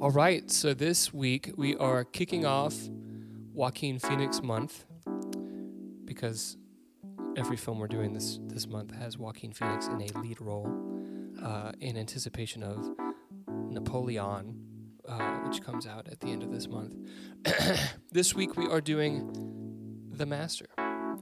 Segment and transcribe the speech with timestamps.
[0.00, 2.74] All right, so this week we are kicking off
[3.52, 4.86] Joaquin Phoenix month
[6.06, 6.56] because
[7.36, 10.72] every film we're doing this this month has Joaquin Phoenix in a lead role
[11.42, 12.88] uh, in anticipation of
[13.46, 14.64] Napoleon,
[15.06, 16.94] uh, which comes out at the end of this month.
[18.10, 20.64] this week we are doing The Master.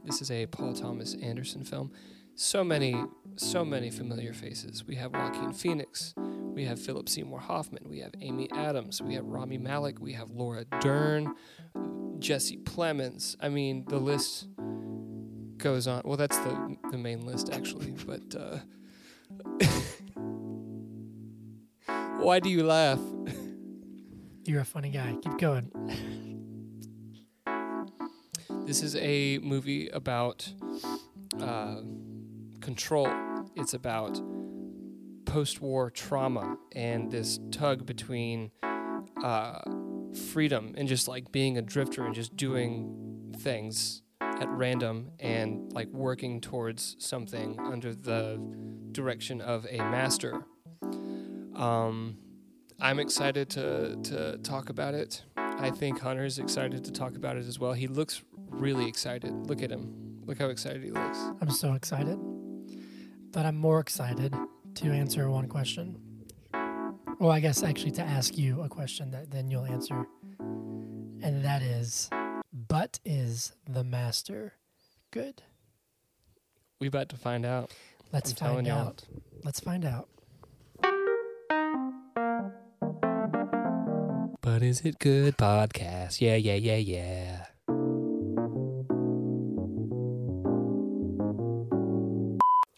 [0.05, 1.91] This is a Paul Thomas Anderson film.
[2.37, 2.95] So many,
[3.34, 4.84] so many familiar faces.
[4.87, 6.15] We have Joaquin Phoenix.
[6.59, 7.89] We have Philip Seymour Hoffman.
[7.89, 9.01] We have Amy Adams.
[9.01, 10.01] We have Rami Malek.
[10.01, 11.37] We have Laura Dern,
[12.19, 13.37] Jesse Plemons.
[13.41, 14.48] I mean, the list
[15.59, 16.03] goes on.
[16.05, 17.93] Well, that's the the main list actually.
[18.05, 18.59] But uh,
[22.19, 22.98] why do you laugh?
[24.45, 25.15] You're a funny guy.
[25.23, 25.70] Keep going.
[28.67, 30.53] This is a movie about
[31.41, 31.83] uh,
[32.61, 33.09] control.
[33.55, 34.20] It's about
[35.29, 38.51] post-war trauma and this tug between
[39.23, 39.61] uh,
[40.33, 45.89] freedom and just like being a drifter and just doing things at random and like
[45.89, 48.41] working towards something under the
[48.93, 50.45] direction of a master.
[51.55, 52.17] Um,
[52.81, 55.25] I'm excited to to talk about it.
[55.37, 57.73] I think Hunter's excited to talk about it as well.
[57.73, 59.33] He looks really excited.
[59.47, 60.23] Look at him.
[60.25, 61.19] Look how excited he looks.
[61.41, 62.19] I'm so excited.
[63.33, 64.33] But I'm more excited
[64.74, 65.98] to answer one question.
[67.19, 70.06] Well, I guess actually to ask you a question that then you'll answer.
[71.20, 72.10] And that is
[72.52, 74.55] But is the master
[75.10, 75.42] good?
[76.80, 77.72] We about to find out.
[78.12, 79.05] Let's I'm find out.
[79.44, 80.08] Let's find out.
[84.41, 86.20] But is it good podcast?
[86.20, 87.47] Yeah, yeah, yeah, yeah.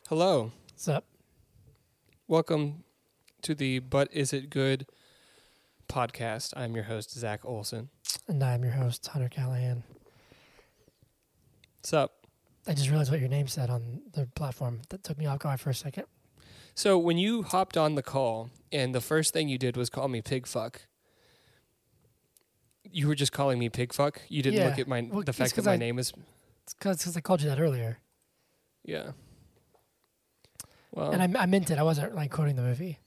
[0.09, 0.51] Hello.
[0.73, 1.05] What's up?
[2.31, 2.85] Welcome
[3.43, 4.87] to the But Is It Good
[5.89, 6.53] podcast.
[6.57, 7.89] I'm your host, Zach Olson.
[8.29, 9.83] And I'm your host, Hunter Callahan.
[11.81, 12.29] What's up?
[12.69, 14.83] I just realized what your name said on the platform.
[14.91, 16.05] That took me off guard for a second.
[16.77, 20.07] So when you hopped on the call and the first thing you did was call
[20.07, 20.83] me pig fuck,
[22.85, 24.23] you were just calling me pig fuck.
[24.29, 24.69] You didn't Yeah.
[24.69, 26.13] look at my Well, the it's fact that 'cause my I- name is
[26.63, 27.99] It's because I called you that earlier.
[28.85, 29.15] yeah.
[30.93, 31.79] Well, And I, I meant it.
[31.79, 32.99] I wasn't like quoting the movie.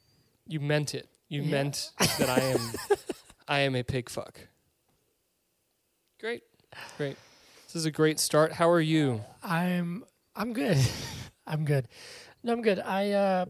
[0.47, 1.07] you meant it.
[1.29, 1.51] You Yeah.
[1.51, 2.59] meant that I am
[3.47, 4.39] I am a pig fuck.
[6.19, 6.43] Great.
[6.97, 7.17] Great.
[7.67, 8.53] This is a great start.
[8.53, 9.21] How are you?
[9.43, 10.03] I'm
[10.35, 10.77] I'm good.
[11.47, 11.87] I'm good.
[12.43, 12.79] No, I'm good.
[12.79, 13.45] I uh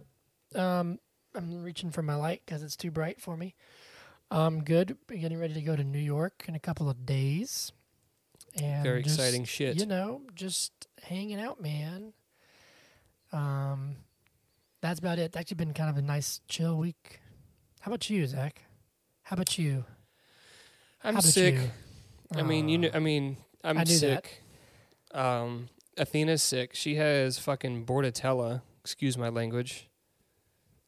[0.55, 0.99] um
[1.35, 3.55] I'm reaching for my light because it's too bright for me.
[4.31, 4.97] I'm good.
[5.09, 7.71] Getting ready to go to New York in a couple of days.
[8.59, 9.79] And Very just, exciting shit.
[9.79, 10.71] You know, just
[11.03, 12.13] hanging out, man.
[13.31, 13.95] Um,
[14.83, 15.23] that's about it.
[15.23, 17.21] It's actually been kind of a nice, chill week.
[17.79, 18.63] How about you, Zach?
[19.23, 19.85] How about you?
[21.03, 21.55] I'm about sick.
[21.55, 21.71] you?
[22.35, 24.25] I mean, you know, I mean, I'm I knew that.
[24.25, 24.43] sick.
[25.13, 26.75] Um, Athena's sick.
[26.75, 28.61] She has fucking bordetella.
[28.81, 29.87] Excuse my language.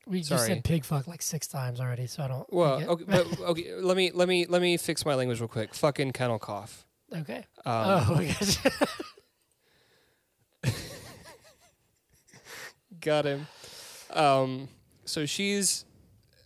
[0.05, 2.51] we just said pig fuck like six times already, so I don't.
[2.51, 3.75] Well, okay, but, okay.
[3.75, 5.73] Let me let me let me fix my language real quick.
[5.73, 6.85] Fucking kennel cough.
[7.15, 7.45] okay.
[7.65, 8.57] Um, oh, my gosh.
[12.99, 13.47] Got him.
[14.15, 14.69] Um,
[15.05, 15.85] so she's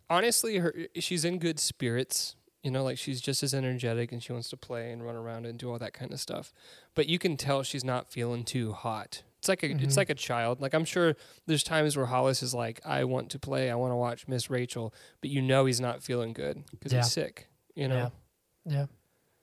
[0.09, 2.35] honestly her she's in good spirits.
[2.63, 5.45] You know, like she's just as energetic and she wants to play and run around
[5.45, 6.51] and do all that kind of stuff.
[6.93, 9.23] But you can tell she's not feeling too hot.
[9.37, 9.97] It's like a it's Mhm.
[9.97, 10.59] like a child.
[10.59, 11.15] Like I'm sure
[11.45, 14.49] there's times where Hollis is like, I want to play, I want to watch Miss
[14.49, 16.99] Rachel, but you know he's not feeling good because Yeah.
[16.99, 17.47] he's sick.
[17.75, 18.11] You know.
[18.65, 18.73] Yeah.
[18.73, 18.85] Yeah.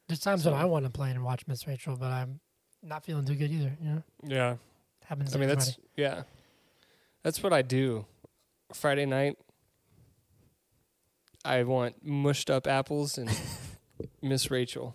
[0.09, 2.41] There's times So- when I want to play and watch Miss Rachel, but I'm
[2.83, 3.75] not feeling too good either.
[3.81, 4.57] You know, Yeah.
[5.07, 5.35] happens.
[5.35, 6.25] I mean, that's yeah,
[7.23, 8.05] that's what I do.
[8.73, 9.37] Friday night,
[11.45, 13.31] I want mushed up apples and
[14.23, 14.95] Miss Rachel.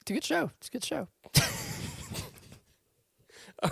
[0.00, 0.50] it's a good show.
[0.58, 1.08] It's a good show.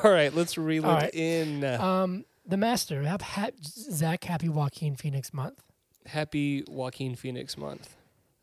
[0.02, 1.14] All right, let's reel All it right.
[1.14, 1.64] in.
[1.64, 3.02] Um, the Master.
[3.02, 5.60] Have ha- Zach Happy Joaquin Phoenix month.
[6.06, 7.94] Happy Joaquin Phoenix month.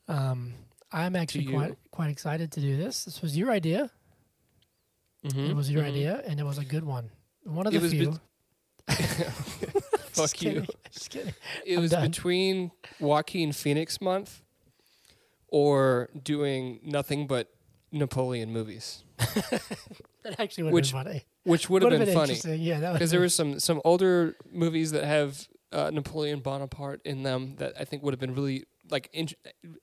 [0.08, 0.54] Um,
[0.92, 3.06] I'm actually quite quite excited to do this.
[3.06, 3.90] This was your idea.
[5.26, 5.88] Mhm, It was your mhm.
[5.88, 7.10] idea, and it was a good one.
[7.44, 8.06] One of It the was few.
[8.06, 8.22] Just
[10.12, 10.52] Fuck you.
[10.52, 10.68] kidding.
[10.92, 11.34] Just kidding.
[11.66, 12.10] It I'm was done.
[12.10, 14.42] between Joaquin Phoenix month
[15.48, 17.50] or doing nothing but
[17.92, 19.04] Napoleon movies,
[20.24, 21.24] That actually would Which have been funny.
[21.44, 22.34] which would have Would've been, funny.
[22.34, 22.62] interesting.
[22.62, 27.56] Yeah, because there were some some older movies that have uh, Napoleon Bonaparte in them
[27.58, 29.30] that I think would have been really like in,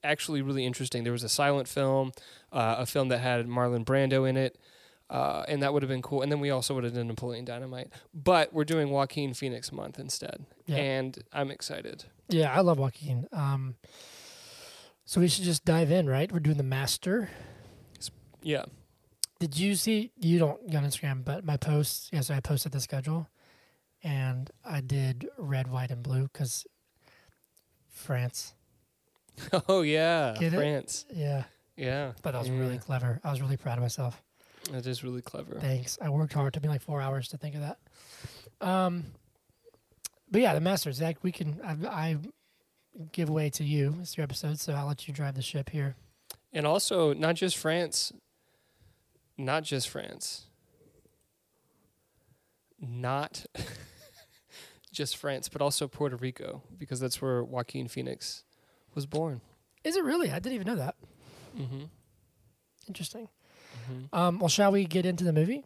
[0.05, 1.03] actually really interesting.
[1.05, 2.12] There was a silent film,
[2.53, 4.56] uh, a film that had Marlon Brando in it.
[5.08, 6.23] Uh, and that would have been cool.
[6.23, 7.93] And then we also would have done Napoleon Dynamite.
[8.12, 10.47] But we're doing Joaquin Phoenix month instead.
[10.67, 10.76] Yeah.
[10.79, 12.05] And I'm excited.
[12.29, 13.29] Yeah, I love Joaquin.
[13.32, 13.76] Um,
[15.05, 16.31] so we should just dive in, right?
[16.32, 17.31] We're doing the master.
[18.43, 18.64] Yeah.
[19.38, 20.11] Did you see?
[20.19, 23.29] You don't get on Instagram, but my posts yesterday, I posted the schedule,
[24.03, 26.67] and I did red, white, and blue because
[27.88, 28.55] France.
[29.69, 30.35] Oh, yeah.
[30.38, 30.56] Get it?
[30.56, 31.05] France.
[31.12, 31.44] Yeah,
[31.76, 32.12] Yeah.
[32.23, 32.58] but that was Yeah.
[32.58, 33.20] really clever.
[33.23, 34.23] I was really proud of myself.
[34.72, 35.58] That is really clever.
[35.60, 35.98] Thanks.
[36.00, 36.48] I worked hard.
[36.48, 37.78] It took me like four hours to think of that.
[38.60, 39.04] Um,
[40.30, 40.96] but yeah, the Masters.
[40.96, 41.60] Zach, we can.
[41.64, 42.16] I, I
[43.12, 43.96] give way to you.
[44.00, 45.94] It's your episode, so I'll let you drive the ship here.
[46.52, 48.12] And also, not just France.
[49.38, 50.46] Not just France.
[52.80, 53.46] Not
[54.92, 58.44] just France, but also Puerto Rico, because that's where Joaquin Phoenix
[58.94, 59.40] was born.
[59.84, 60.30] Is it really?
[60.30, 60.96] I didn't even know that.
[61.56, 61.84] Mm-hmm.
[62.88, 63.28] Interesting.
[64.12, 65.64] Um, well, shall we get into the movie?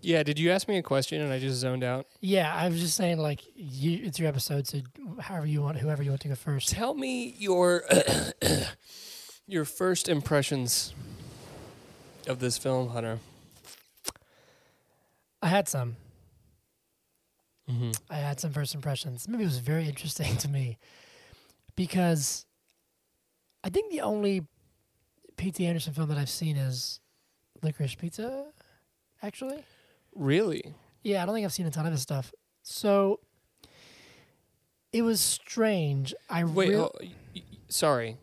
[0.00, 2.06] Yeah, did you ask me a question and I just zoned out?
[2.20, 4.80] Yeah, I was just saying, like, you, it's your episode, so
[5.18, 6.68] however you want, whoever you want to go first.
[6.68, 7.84] Tell me your
[9.46, 10.94] your first impressions
[12.26, 13.18] of this film, Hunter.
[15.42, 15.96] I had some.
[17.70, 17.92] Mm-hmm.
[18.10, 19.26] I had some first impressions.
[19.26, 20.78] Maybe it was very interesting to me
[21.76, 22.44] because
[23.62, 24.46] I think the only
[25.36, 25.66] P.T.
[25.66, 27.00] Anderson film that I've seen is
[27.64, 28.46] Licorice Pizza,
[29.22, 29.64] actually.
[30.14, 30.74] Really?
[31.02, 32.32] Yeah, I don't think I've seen a ton of his stuff.
[32.62, 33.20] So
[34.92, 36.14] it was strange.
[36.30, 36.98] I Wait, real- oh,
[37.34, 38.16] y- sorry.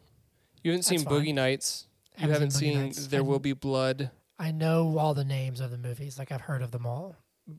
[0.63, 1.21] You haven't seen That's fine.
[1.25, 1.87] Boogie Nights.
[2.17, 3.07] You Haven't haven't seen seen Nights.
[3.07, 4.11] There I- Will Be Blood.
[4.39, 6.17] I know all the names of the movies.
[6.17, 7.15] Like I've heard of them all.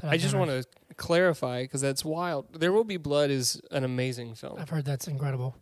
[0.00, 0.64] But I just want to
[0.96, 2.46] clarify because that's wild.
[2.60, 4.56] There Will Be Blood is an amazing film.
[4.58, 5.56] I've heard that's incredible.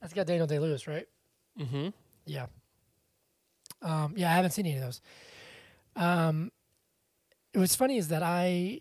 [0.00, 1.06] That's got Daniel Day Lewis, right?
[1.58, 1.88] Mm-hmm.
[2.26, 2.46] Yeah.
[3.82, 5.00] Um, yeah, I haven't seen any of those.
[5.96, 6.50] Um,
[7.54, 8.80] what's funny is that I,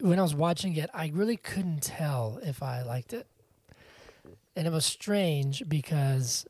[0.00, 3.26] when I was watching it, I really couldn't tell if I liked it,
[4.54, 6.46] and it was strange because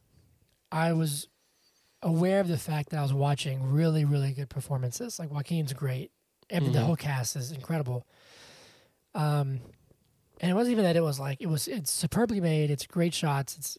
[0.73, 1.29] I was
[2.03, 5.19] aware of the fact that I was watching really, really good performances.
[5.19, 6.11] Like Joaquin's great,
[6.51, 6.85] and the Mhm.
[6.85, 8.07] whole cast is incredible.
[9.15, 9.61] Um,
[10.41, 11.67] and it wasn't even that it was like it was.
[11.69, 12.71] It's superbly made.
[12.71, 13.57] It's great shots.
[13.57, 13.79] It's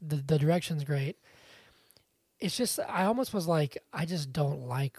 [0.00, 1.16] the the direction's great.
[2.40, 4.96] It's just I almost was like I just don't like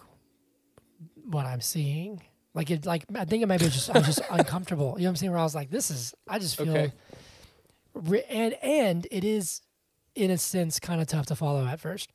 [1.26, 2.22] what I'm seeing.
[2.54, 4.96] Like it, like I think it might be just I'm just uncomfortable.
[4.98, 5.32] You know what I'm saying?
[5.32, 6.92] Where I was like, this is I just feel, Okay.
[7.94, 9.62] re- and and it is
[10.16, 12.10] in a sense kind of tough to follow at first.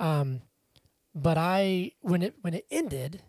[0.00, 0.40] Um,
[1.14, 3.22] but I when it when it ended,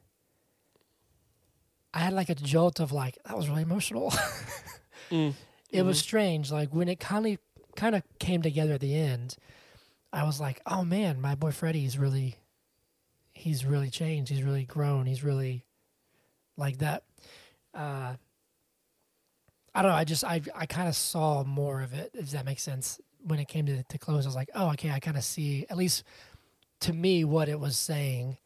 [1.94, 4.14] I had like a jolt of like that was really emotional.
[5.10, 5.36] Mm.
[5.70, 6.52] it was strange.
[6.52, 7.38] Like when it kind of
[7.78, 9.38] kind of came together at the end,
[10.18, 12.38] I was like, oh man, my boy Freddie's really,
[13.34, 14.32] he's really changed.
[14.32, 15.06] He's really grown.
[15.06, 15.64] He's really
[16.58, 17.04] like that.
[17.72, 18.16] Uh,
[19.76, 19.98] I don't know.
[19.98, 22.10] I just I I kind of saw more of it.
[22.16, 23.00] If that makes sense.
[23.20, 24.90] When it came to to close, I was like, oh, okay.
[24.90, 26.04] I kind of see at least
[26.80, 28.40] to me what it was saying.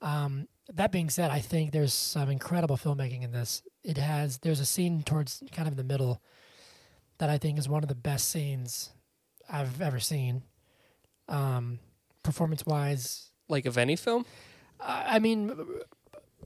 [0.00, 3.62] Um, that being said, I think there's some incredible filmmaking in this.
[3.84, 6.22] It has there's a scene towards kind of in the middle
[7.18, 8.94] that I think is one of the best scenes
[9.46, 10.42] I've ever seen.
[11.28, 11.78] Um,
[12.22, 14.24] performance wise, Like of any film?
[14.80, 15.52] I I mean,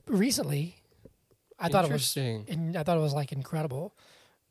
[0.07, 0.75] recently,
[1.59, 2.45] I thought it was Interesting.
[2.47, 3.95] in, I thought it was like incredible,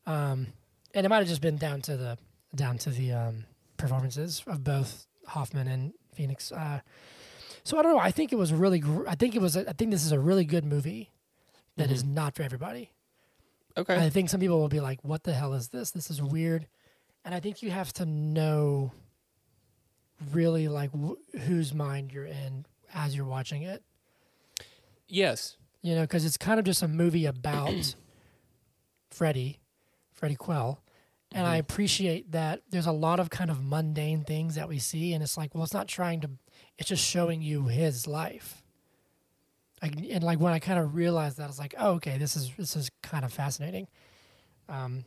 [0.05, 0.47] um,
[0.93, 2.17] and it might have just been down to the
[2.55, 3.45] down to the um,
[3.77, 6.51] performances of both Hoffman and Phoenix.
[6.51, 6.81] Uh,
[7.63, 7.99] so I don't know.
[7.99, 8.79] I think it was really.
[8.79, 9.55] Gr- I think it was.
[9.55, 11.11] A, I think this is a really good movie
[11.77, 12.91] that is not for everybody.
[13.77, 13.95] Okay.
[13.95, 15.91] I think some people will be like, "What the hell is this?
[15.91, 16.67] This is weird,"
[17.23, 18.91] and I think you have to know
[20.31, 23.83] really like wh- whose mind you're in as you're watching it
[25.11, 25.57] yes.
[25.81, 27.95] you know, because it's kind of just a movie about
[29.11, 29.59] Freddie,
[30.13, 30.81] Freddie Quell.
[31.33, 35.13] And I appreciate that there's a lot of kind of mundane things that we see,
[35.13, 36.31] and it's like, well, it's not trying to,
[36.77, 38.61] it's just showing you his life.
[39.81, 42.35] Like, and like when I kind of realized that, I was like, oh, okay, this
[42.35, 43.87] is this is kind of fascinating.
[44.67, 45.05] Um.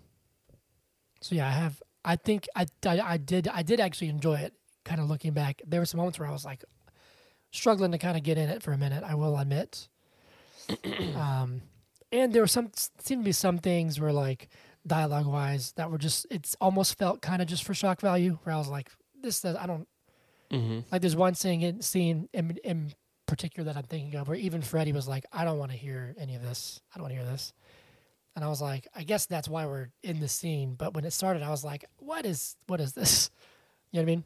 [1.21, 1.83] So yeah, I have.
[2.07, 4.55] I think I, I I did I did actually enjoy it.
[4.85, 6.65] Kind of looking back, there were some moments where I was like
[7.53, 9.03] struggling to kind of get in it for a minute.
[9.05, 9.89] I will admit.
[11.17, 11.63] Um,
[12.13, 14.49] and there were some seemed to be some things where like
[14.87, 18.55] dialogue wise that were just it's almost felt kind of just for shock value where
[18.55, 19.89] I was like this does, I don't
[20.53, 20.81] Mm-hmm.
[20.93, 22.93] like there's one scene in, scene in, in
[23.27, 26.15] particular that I'm thinking of where even Freddie was like I don't want to hear
[26.19, 26.81] any of this.
[26.95, 27.53] I don't want to hear this.
[28.37, 30.75] And I was like I guess that's why we're in the scene.
[30.77, 33.31] But when it started I was like what is what is this?
[33.91, 34.25] You know what I mean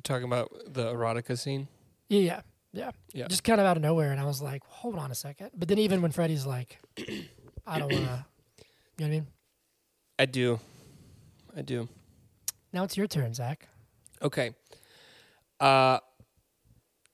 [0.00, 1.68] You're talking about the erotica scene?
[2.08, 2.40] yeah yeah
[2.72, 2.90] Yeah.
[3.12, 3.28] Yeah.
[3.28, 5.50] Just kind of out of nowhere, and I was like, hold on a second.
[5.54, 6.78] But then even when Freddie's like,
[7.66, 8.14] I don't want to, you know
[8.96, 9.26] what I mean?
[10.18, 10.58] I do.
[11.54, 11.86] I do.
[12.72, 13.68] Now it's your turn, Zach.
[14.22, 14.54] Okay.
[15.60, 15.98] Uh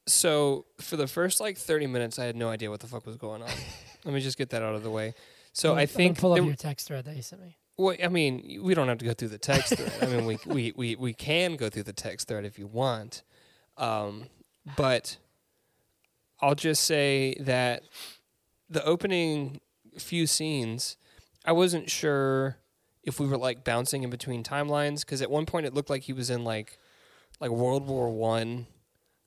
[0.06, 3.16] so for the first like 30 minutes I had no idea what the fuck was
[3.16, 3.48] going on.
[4.04, 5.14] Let me just get that out of the way.
[5.52, 7.42] So I gonna- I'm gonna think pull up there- your text thread that you sent
[7.42, 7.56] me.
[7.78, 9.92] Well, I mean, we don't have to go through the text thread.
[10.00, 13.22] I mean, we, we, we, we can go through the text thread if you want.
[13.76, 14.26] Um,
[14.76, 15.18] but
[16.40, 17.82] I'll just say that
[18.68, 19.60] the opening
[19.98, 20.96] few scenes,
[21.44, 22.56] I wasn't sure
[23.02, 26.02] if we were like bouncing in between timelines because at one point it looked like
[26.02, 26.78] he was in like
[27.40, 28.66] like World War One,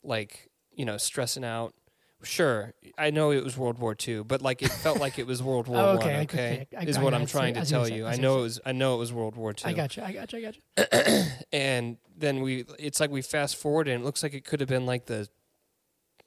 [0.03, 1.73] like you know stressing out.
[2.21, 5.41] Sure, I know it was World War Two, but like it felt like it was
[5.41, 5.97] World War Oh, One.
[5.99, 7.29] okay, Okay, okay, I- is I what I'm it.
[7.29, 8.05] trying I to tell you.
[8.05, 8.59] I I know it was.
[8.65, 9.67] I know it was World War Two.
[9.69, 10.03] I got you.
[10.03, 10.39] I got you.
[10.39, 11.23] I got you.
[11.53, 14.67] and then we it's like we fast forward and it looks like it could have
[14.69, 15.29] been like the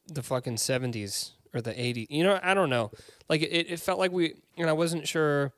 [0.08, 2.90] the fucking 70s or the 80s you know i don't know
[3.28, 5.52] like it, it felt like we and i wasn't sure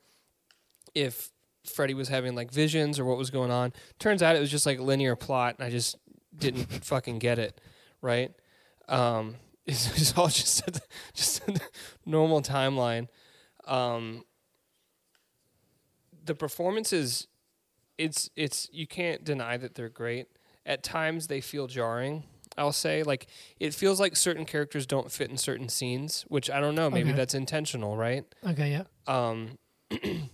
[0.93, 1.31] if
[1.65, 4.65] freddy was having like visions or what was going on turns out it was just
[4.67, 5.95] like linear plot and i just
[6.37, 7.59] didn't fucking get it
[8.01, 8.33] right
[8.87, 10.81] um it's, it's all just a,
[11.13, 11.59] just a
[12.05, 13.07] normal timeline
[13.67, 14.23] um
[16.23, 17.27] the performances
[17.97, 20.27] it's it's you can't deny that they're great.
[20.65, 22.23] At times they feel jarring.
[22.57, 23.27] I'll say like
[23.59, 27.11] it feels like certain characters don't fit in certain scenes, which I don't know, maybe
[27.11, 27.17] Okay.
[27.17, 28.25] that's intentional, right?
[28.45, 28.83] Okay, yeah.
[29.07, 29.57] Um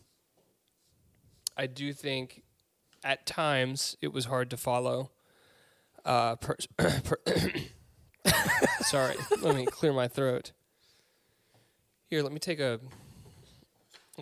[1.58, 2.44] I do think
[3.04, 5.12] at times it was hard to follow.
[6.04, 7.18] Uh per, per
[8.82, 10.52] Sorry, let me clear my throat.
[12.10, 12.80] Here, let me take a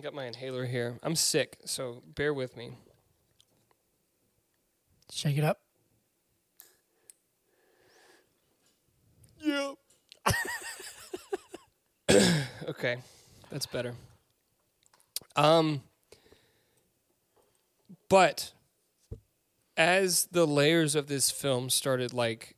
[0.00, 0.98] got my inhaler here.
[1.02, 2.70] I'm sick, so bear with me.
[5.10, 5.60] Shake it up.
[9.42, 9.74] Yep.
[12.68, 12.96] okay,
[13.50, 13.94] that's better.
[15.34, 15.82] Um,
[18.08, 18.52] but
[19.76, 22.54] as the layers of this film started like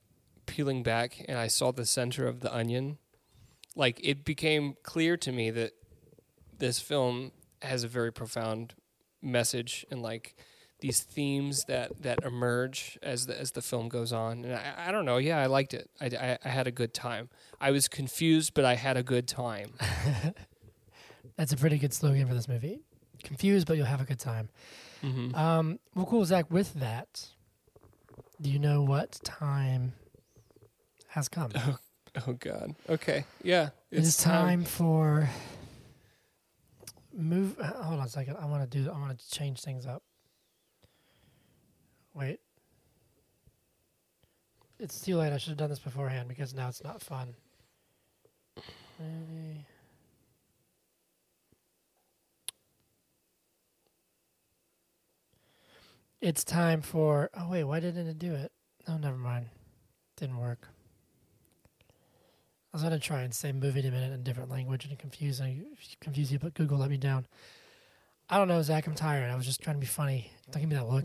[0.52, 2.98] peeling back, and I saw the center of the onion,
[3.74, 5.72] like it became clear to me that
[6.58, 7.32] this film
[7.62, 8.74] has a very profound
[9.20, 10.36] message and like
[10.80, 14.92] these themes that that emerge as the as the film goes on and I, I
[14.92, 17.28] don't know yeah I liked it I, I, I had a good time
[17.60, 19.74] I was confused but I had a good time
[21.36, 22.80] That's a pretty good slogan for this movie.
[23.22, 24.48] Confused, but you'll have a good time.
[25.02, 25.34] mm-hmm.
[25.34, 26.50] Um, well, cool, Zach.
[26.50, 27.28] With that,
[28.40, 29.94] do you know what time
[31.12, 31.50] has come?
[31.56, 31.78] oh
[32.26, 35.28] oh god okay yeah it is time for
[37.14, 37.58] move.
[37.60, 38.36] uh, Hold on a second.
[38.40, 38.90] I want to do.
[38.90, 40.02] I want to change things up.
[42.14, 42.40] Wait.
[44.78, 45.32] It's too late.
[45.32, 47.34] I should have done this beforehand because now it's not fun.
[48.98, 49.66] Ready.
[56.20, 57.30] It's time for.
[57.36, 58.52] Oh wait, why didn't it do it?
[58.88, 59.46] Oh, never mind.
[60.16, 60.68] Didn't work.
[62.72, 64.98] I was gonna try and say "movie in a minute" in a different language and
[64.98, 65.66] confuse you,
[66.00, 67.26] confuse you, but Google let me down.
[68.30, 68.86] I don't know, Zach.
[68.86, 69.30] I'm tired.
[69.30, 70.30] I was just trying to be funny.
[70.50, 71.04] Don't give me that look.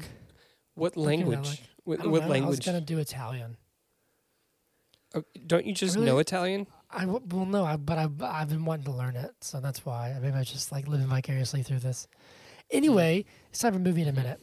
[0.75, 2.25] what that language what, I don't what know.
[2.25, 3.57] I was language gonna do Italian.
[5.13, 6.05] Oh, don't you just Really?
[6.05, 9.31] know Italian I w- well no, I, but I I've been wanting to learn it,
[9.41, 10.11] so that's why.
[10.13, 12.07] I maybe I just like living vicariously through this.
[12.71, 14.39] Anyway, it's time for movie in a minute.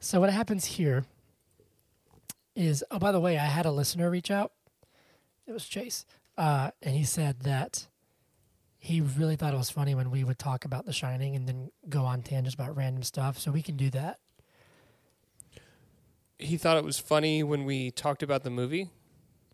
[0.00, 1.04] So what happens here
[2.56, 4.52] is, oh by the way, I had a listener reach out.
[5.46, 6.04] It was Chase,
[6.38, 7.86] uh, and he said that
[8.78, 11.70] he really thought it was funny when we would talk about The Shining and then
[11.88, 13.38] go on tangents about random stuff.
[13.38, 14.18] So we can do that.
[16.38, 18.90] he thought it was funny when we talked about the movie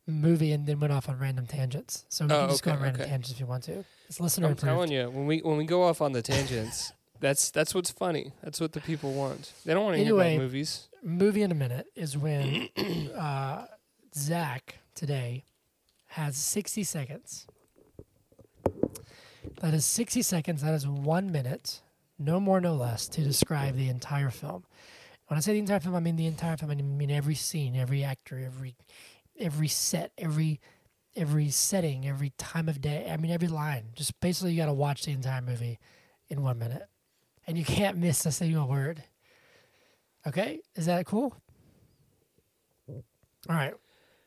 [0.07, 2.05] Movie and then went off on random tangents.
[2.11, 3.09] So we Oh, can just go on random okay.
[3.11, 3.87] tangents if you want to.
[4.07, 4.69] It's listener I'm approved.
[4.71, 8.33] telling you when we when we go off on the tangents that's that's what's funny
[8.43, 11.55] that's what the people want they don't want to hear about movies movie in a
[11.55, 12.69] minute is when
[13.17, 13.65] uh,
[14.15, 15.45] Zach today
[16.15, 17.49] has 60 seconds.
[19.61, 20.63] That is 60 seconds.
[20.63, 21.83] That is one minute,
[22.21, 24.65] no more, no less, to describe the entire film.
[25.27, 26.71] When I say the entire film, I mean the entire film.
[26.71, 28.77] I mean every scene, every actor, every
[29.37, 30.61] every set, every
[31.17, 33.11] every setting, every time of day.
[33.11, 33.87] I mean every line.
[33.95, 35.81] Just basically, you got to watch the entire movie
[36.29, 36.87] in one minute,
[37.47, 39.03] and you can't miss a single word.
[40.27, 41.35] Okay, is that cool?
[42.89, 43.75] All right.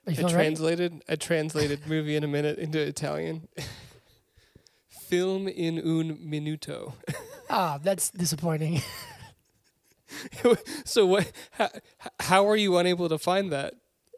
[0.08, 3.48] I translated I translated movie in a minute into Italian.
[4.90, 6.94] Film in un minuto.
[7.50, 8.82] Ah, that's disappointing.
[10.84, 11.32] so what?
[11.52, 11.70] How,
[12.20, 13.74] how are you unable to find that?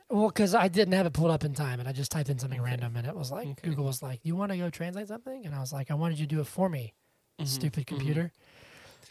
[0.10, 2.40] Well, because I didn't have it pulled up in time, and I just typed in
[2.40, 3.70] something random, and it was like Okay.
[3.70, 6.18] Google was like, "You want to go translate something?" And I was like, "I wanted
[6.18, 6.96] you to do it for me,
[7.40, 7.88] Mhm, stupid mhm.
[7.88, 8.32] computer."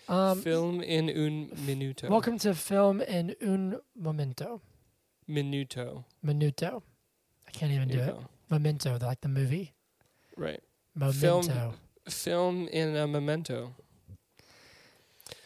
[0.09, 2.09] Um, Film in un minuto.
[2.09, 4.61] welcome to film in un momento.
[5.29, 6.05] Minuto.
[6.25, 6.83] Minuto.
[7.47, 8.17] I can't even do you it.
[8.51, 9.73] Memento, like the movie.
[10.37, 10.61] Right.
[10.95, 11.43] Memento.
[11.43, 11.75] Film-
[12.09, 13.75] Film in a memento.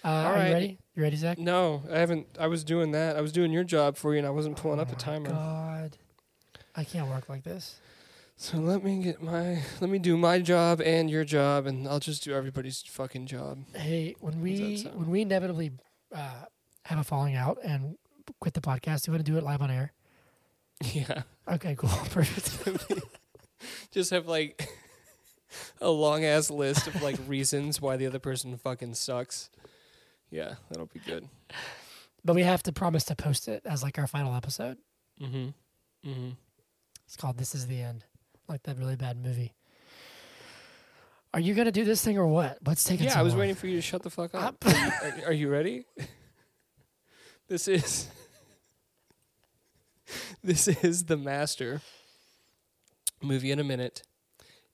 [0.05, 0.47] Uh, are right.
[0.47, 0.79] you ready?
[0.95, 1.39] You ready, Zach?
[1.39, 2.27] No, I haven't.
[2.39, 3.17] I was doing that.
[3.17, 5.31] I was doing your job for you, and I wasn't pulling oh up a timer.
[5.31, 5.97] God,
[6.77, 7.81] I can't work like this.
[8.37, 9.63] So let me get my.
[9.81, 13.59] Let me do my job and your job, and I'll just do everybody's fucking job.
[13.75, 15.73] Hey, when we when we inevitably
[16.15, 16.45] uh,
[16.85, 17.97] have a falling out and
[18.41, 19.93] quit the podcast, do you want to do it live on air?
[20.93, 21.23] Yeah.
[21.49, 23.05] Okay, cool, perfect.
[23.93, 24.69] just have like
[25.81, 29.49] a long ass list of like reasons why the other person fucking sucks.
[30.31, 31.29] Yeah, that'll be good.
[32.25, 34.79] but we have to promise to post it as like our final episode.
[35.21, 36.09] Mm-hmm.
[36.11, 36.31] Mm-hmm.
[37.07, 38.05] It's called "This Is the End,"
[38.49, 39.53] like that really bad movie.
[41.35, 42.59] Are you gonna do this thing or what?
[42.65, 43.07] What's taking?
[43.07, 43.41] Yeah, so I was long?
[43.41, 44.65] waiting for you to shut the fuck up.
[44.67, 45.85] Are you, are, are you ready?
[47.49, 48.09] this is
[50.45, 51.81] this is the master
[53.23, 54.03] movie in a minute.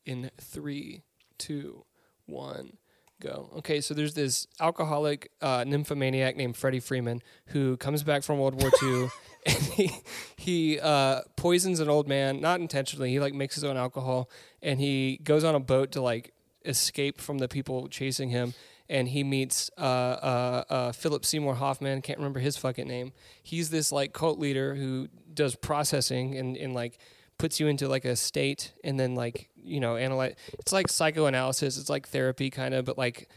[0.06, 1.02] In three,
[1.36, 1.84] two,
[2.24, 2.78] one,
[3.20, 3.50] go.
[3.58, 8.60] Okay, so there's this alcoholic uh, nymphomaniac named Freddie Freeman who comes back from World
[8.60, 9.08] War II.
[9.46, 9.90] And he
[10.36, 13.10] he uh, poisons an old man, not intentionally.
[13.10, 14.28] He like makes his own alcohol,
[14.60, 16.34] and he goes on a boat to like
[16.64, 18.52] escape from the people chasing him.
[18.90, 22.00] And he meets uh, uh, uh, Philip Seymour Hoffman.
[22.00, 23.12] Can't remember his fucking name.
[23.42, 26.98] He's this like cult leader who does processing and, and like
[27.38, 30.34] puts you into like a state, and then like you know analyze.
[30.54, 31.78] It's like psychoanalysis.
[31.78, 33.28] It's like therapy kind of, but like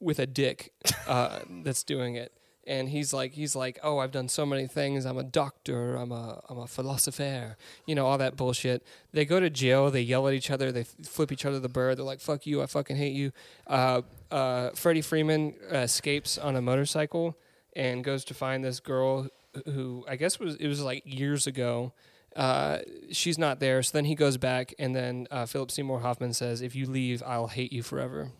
[0.00, 0.72] with a dick
[1.06, 2.32] uh, that's doing it.
[2.64, 5.04] And he's like, he's like, oh, I've done so many things.
[5.04, 5.96] I'm a doctor.
[5.96, 7.56] I'm a, I'm a philosopher.
[7.86, 8.84] You know all that bullshit.
[9.12, 9.90] They go to jail.
[9.90, 10.70] They yell at each other.
[10.70, 11.98] They f- flip each other the bird.
[11.98, 12.62] They're like, fuck you.
[12.62, 13.32] I fucking hate you.
[13.66, 17.36] Uh, uh, Freddie Freeman uh, escapes on a motorcycle
[17.74, 19.26] and goes to find this girl
[19.66, 21.92] who- I guess was it was like years ago.
[22.36, 22.78] Uh,
[23.10, 23.82] she's not there.
[23.82, 27.22] So then he goes back, and then uh, Philip Seymour Hoffman says, "If you leave,
[27.26, 28.30] I'll hate you forever."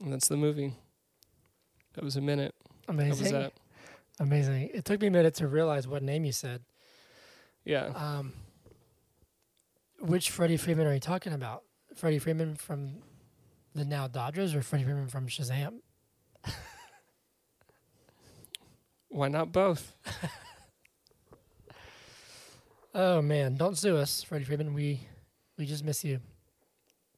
[0.00, 0.74] And that's the movie.
[1.94, 2.54] That was a minute.
[2.88, 3.32] How was Amazing.
[3.32, 3.52] that?
[4.18, 4.70] Amazing.
[4.74, 6.62] It took me a minute to realize what name you said.
[7.64, 7.86] Yeah.
[7.94, 8.32] Um,
[10.00, 11.62] which Freddie Freeman are you talking about?
[11.94, 13.02] Freddie Freeman from
[13.74, 15.80] the now Dodgers or Freddie Freeman from Shazam?
[19.08, 19.92] Why not both?
[22.98, 24.72] Oh man, don't sue us, Freddie Freeman.
[24.72, 25.00] We
[25.58, 26.18] we just miss you.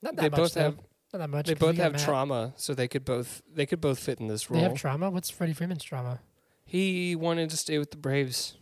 [0.02, 0.36] Not that They much.
[0.40, 0.60] both though.
[0.62, 0.76] have
[1.12, 1.46] Not that much.
[1.46, 2.00] they both have Matt.
[2.00, 4.58] trauma, so they could both they could both fit in this role.
[4.60, 5.08] They have trauma.
[5.08, 6.18] What's Freddie Freeman's trauma?
[6.68, 8.54] He wanted to stay with the Braves.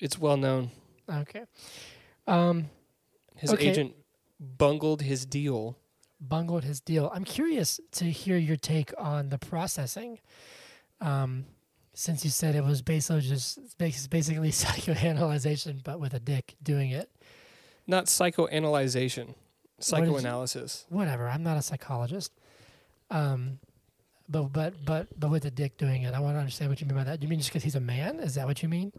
[0.00, 0.70] It's well known.
[1.08, 1.44] Okay.
[2.26, 2.68] Um,
[3.36, 3.68] His Okay.
[3.70, 3.94] agent
[4.40, 5.76] bungled his deal.
[6.20, 7.10] bungled his deal.
[7.14, 10.18] I'm curious to hear your take on the processing.
[11.00, 11.46] Um,
[11.94, 17.10] since you said it was basically just basically psychoanalyzation, but with a dick doing it.
[17.86, 19.36] Not psychoanalyzation, What you-
[19.78, 20.86] psychoanalysis.
[20.88, 21.28] Whatever.
[21.28, 22.32] I'm not a psychologist.
[23.10, 23.60] Um,
[24.28, 26.86] but but but but with a dick doing it, I want to understand what you
[26.86, 27.22] mean by that.
[27.22, 28.20] You mean just because he's a man?
[28.20, 28.92] Is that what you mean?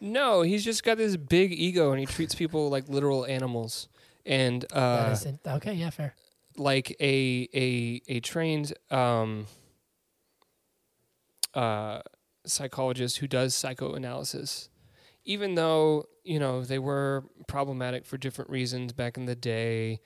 [0.00, 3.88] No, he's just got this big ego and he treats people like literal animals.
[4.24, 5.74] And uh, okay.
[5.74, 6.14] Yeah, fair.
[6.56, 9.46] like a a a trained um,
[11.54, 12.00] uh,
[12.44, 14.68] psychologist who does psychoanalysis,
[15.24, 20.00] even though you know they were problematic for different reasons back in the day.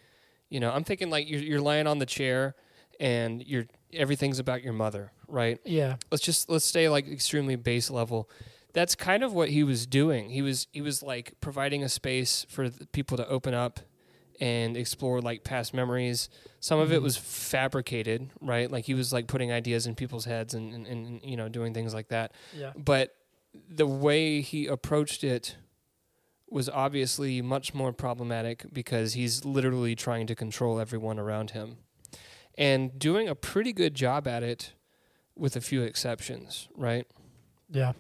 [0.51, 2.55] You know, I'm thinking like you're you're lying on the chair
[3.01, 5.59] and you're everything's about your mother, right?
[5.65, 5.97] Yeah.
[6.13, 8.31] let's just let's stay like extremely base level
[8.73, 12.47] that's kind of what he was doing he was he was like providing a space
[12.49, 13.81] for the people to open up
[14.41, 16.29] and explore like past memories
[16.61, 17.03] some of it Mhm.
[17.03, 21.21] was fabricated right like he was like putting ideas in people's heads and, and, and
[21.25, 22.73] you know doing things like that Yeah.
[22.77, 23.13] but
[23.69, 25.57] the way he approached it
[26.49, 31.79] was obviously much more problematic because he's literally trying to control everyone around him
[32.61, 34.75] and doing a pretty good job at it
[35.35, 37.07] with a few exceptions, right?
[37.71, 37.93] Yeah.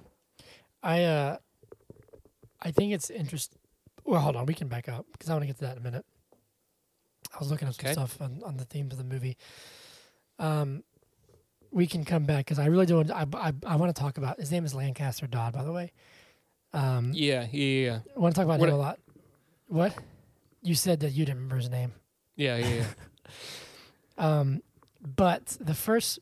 [0.83, 1.37] I uh
[2.63, 3.59] I think it's interesting.
[4.05, 5.79] Well, hold on, we can back up because I want to get to that in
[5.79, 6.05] a minute.
[7.35, 7.93] I was looking at some Okay.
[7.93, 9.37] stuff on, on the themes of the movie.
[10.39, 10.83] Um,
[11.71, 12.97] we can come back because I really do.
[12.97, 15.73] Want, I I, I want to talk about his name is Lancaster Dodd, by the
[15.73, 15.93] way.
[16.73, 18.99] Um, Yeah, yeah, yeah, I want to talk about What him a lot.
[19.69, 19.95] What
[20.63, 21.93] you said that you didn't remember his name.
[22.37, 22.85] yeah, yeah, yeah.
[24.21, 24.63] Um,
[25.17, 26.19] but the first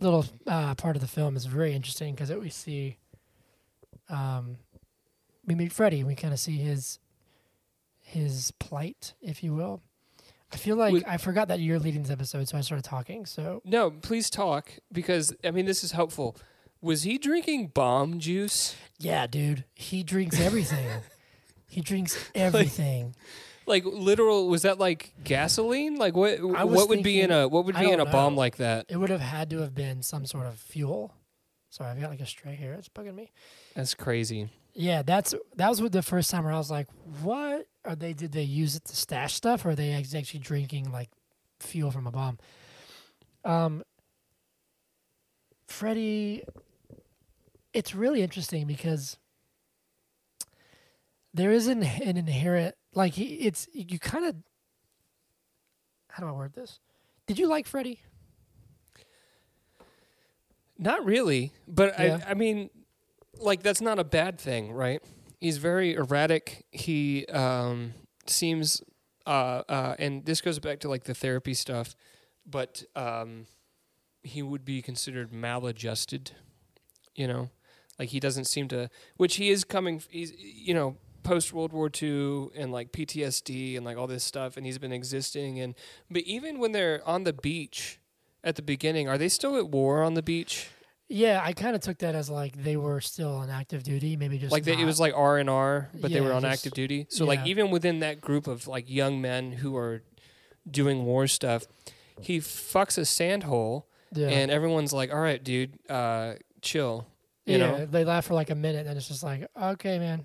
[0.00, 2.96] little uh, part of the film is very interesting because we see,
[4.08, 4.56] um,
[5.46, 6.02] we meet Freddy.
[6.04, 6.98] We kind of see his
[8.02, 9.82] his plight, if you will.
[10.52, 13.24] I feel like With- I forgot that you're leading this episode, so I started talking.
[13.24, 16.36] So No, please talk because I mean this is helpful.
[16.82, 18.74] Was he drinking bomb juice?
[18.98, 20.88] yeah, dude, he drinks everything.
[21.68, 23.08] he drinks everything.
[23.08, 23.14] Like
[23.66, 25.96] literal was that like gasoline?
[25.96, 28.56] Like what what would be in a what would be in a don't bomb like
[28.56, 28.86] that?
[28.88, 31.14] it would have had to have been some sort of fuel.
[31.70, 32.72] Sorry, I've got like a stray here.
[32.72, 33.30] It's bugging me.
[33.74, 34.50] That's crazy.
[34.74, 36.88] Yeah, that's that was the first time where I was like,
[37.22, 38.12] "What are they?
[38.12, 41.10] Did they use it to stash stuff, or are they actually drinking like
[41.60, 42.38] fuel from a bomb?"
[43.44, 43.84] Um,
[45.66, 46.42] Freddy,
[47.72, 49.16] it's really interesting because
[51.32, 54.36] there is an, an inherent like he, it's you kind of
[56.08, 56.78] how do I word this?
[57.26, 58.00] Did you like Freddy?
[60.78, 62.18] Not really, but Yeah.
[62.26, 62.70] I I mean
[63.38, 65.02] like that's not a bad thing, right?
[65.40, 66.64] He's very erratic.
[66.70, 67.94] He um
[68.26, 68.82] seems
[69.26, 71.94] uh uh and this goes back to like the therapy stuff,
[72.46, 73.46] but um
[74.22, 76.32] he would be considered maladjusted,
[77.14, 77.50] you know?
[77.98, 81.90] Like he doesn't seem to which he is coming he's you know post World War
[81.90, 85.74] II and like PTSD and like all this stuff and he's been existing and
[86.10, 88.00] but even when they're on the beach
[88.42, 90.68] at the beginning, are they still at war on the beach?
[91.08, 94.38] Yeah, I kind of took that as like they were still on active duty, maybe
[94.38, 96.72] just like they, it was like R and R, but they were on just- active
[96.72, 97.06] duty.
[97.10, 100.02] So like even within that group of like young men who are
[100.70, 101.64] doing war stuff,
[102.20, 104.28] he fucks a sand hole, yeah.
[104.28, 107.08] and everyone's like, "All right, dude, uh, chill."
[107.44, 110.24] You yeah, know, they laugh for like a minute, and it's just like, okay, man.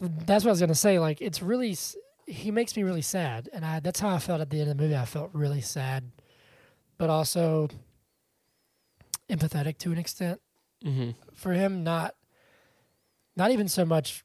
[0.00, 0.98] That's what I was gonna say.
[0.98, 1.76] Like, it's really
[2.26, 4.76] he makes me really sad, and I that's how I felt at the end of
[4.76, 4.96] the movie.
[4.96, 6.10] I felt really sad,
[6.98, 7.68] but also
[9.30, 10.40] empathetic to an extent
[10.84, 11.10] mm-hmm.
[11.34, 11.82] for him.
[11.82, 12.14] Not,
[13.36, 14.24] not even so much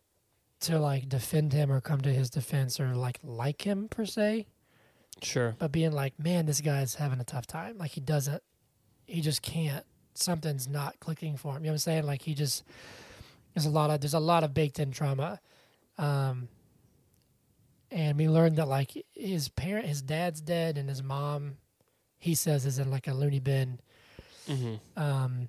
[0.62, 4.48] to like defend him or come to his defense or like like him per se,
[5.22, 7.78] sure, but being like, man, this guy's having a tough time.
[7.78, 8.44] Like he doesn't,
[9.06, 9.86] he just can't.
[10.16, 11.64] Something's not clicking for him.
[11.64, 12.06] You know what I'm saying?
[12.06, 12.64] Like he just
[13.54, 15.40] there's a lot of there's a lot of baked in trauma,
[15.98, 16.48] um,
[17.92, 21.58] and we learned that like his parent, his dad's dead, and his mom,
[22.18, 23.80] he says is in like a loony bin.
[24.48, 25.02] mm-hmm.
[25.02, 25.48] Um,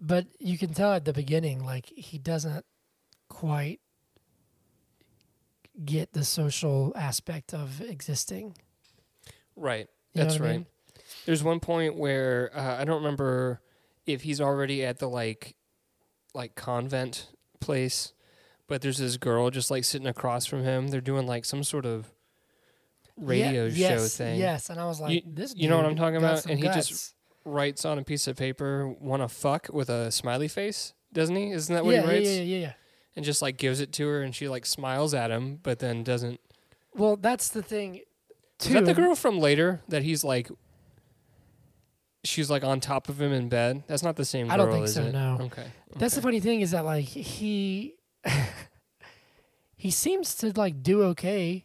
[0.00, 2.64] but you can tell at the beginning, like he doesn't
[3.28, 3.80] quite
[5.84, 8.56] get the social aspect of existing.
[9.56, 9.88] right.
[10.14, 10.56] You That's what I right.
[10.58, 10.66] mean?
[11.26, 13.60] There's one point where uh, I don't remember
[14.06, 15.54] if he's already at the like
[16.34, 18.12] like convent place,
[18.68, 20.88] but there's this girl just like sitting across from him.
[20.88, 22.06] They're doing like some sort of
[23.16, 24.38] radio Yeah, show yes, thing.
[24.38, 25.54] Yes, and I was like, You- this.
[25.56, 26.46] you know what I'm talking about?
[26.46, 30.48] And he just- Writes on a piece of paper, "Want to fuck" with a smiley
[30.48, 31.50] face, doesn't he?
[31.50, 32.28] Isn't that what yeah, he writes?
[32.28, 32.72] yeah, yeah, yeah, yeah.
[33.16, 36.04] And just like gives it to her, and she like smiles at him, but then
[36.04, 36.40] doesn't.
[36.94, 38.00] Well, that's the thing.
[38.60, 40.50] Is that the girl from later that he's like?
[42.24, 43.84] She's like on top of him in bed.
[43.86, 45.12] That's not the same girl, I don't think so, it?
[45.12, 45.38] no.
[45.42, 45.66] Okay.
[45.96, 47.94] That's the funny thing is that like he
[49.76, 51.64] he seems to like do okay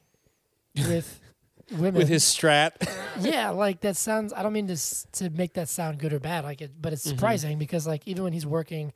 [0.87, 1.19] with
[1.71, 1.95] women.
[1.95, 2.71] with his strat.
[3.19, 4.33] yeah, like that sounds.
[4.33, 6.93] I don't mean to s- to make that sound good or bad, like it, but
[6.93, 7.09] it's Mhm.
[7.09, 8.93] surprising because like even when he's working,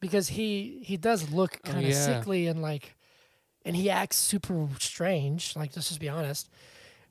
[0.00, 2.04] because he he does look Oh, kind of yeah.
[2.04, 2.96] sickly and like,
[3.64, 5.56] and he acts super strange.
[5.56, 6.48] Like let's just be honest.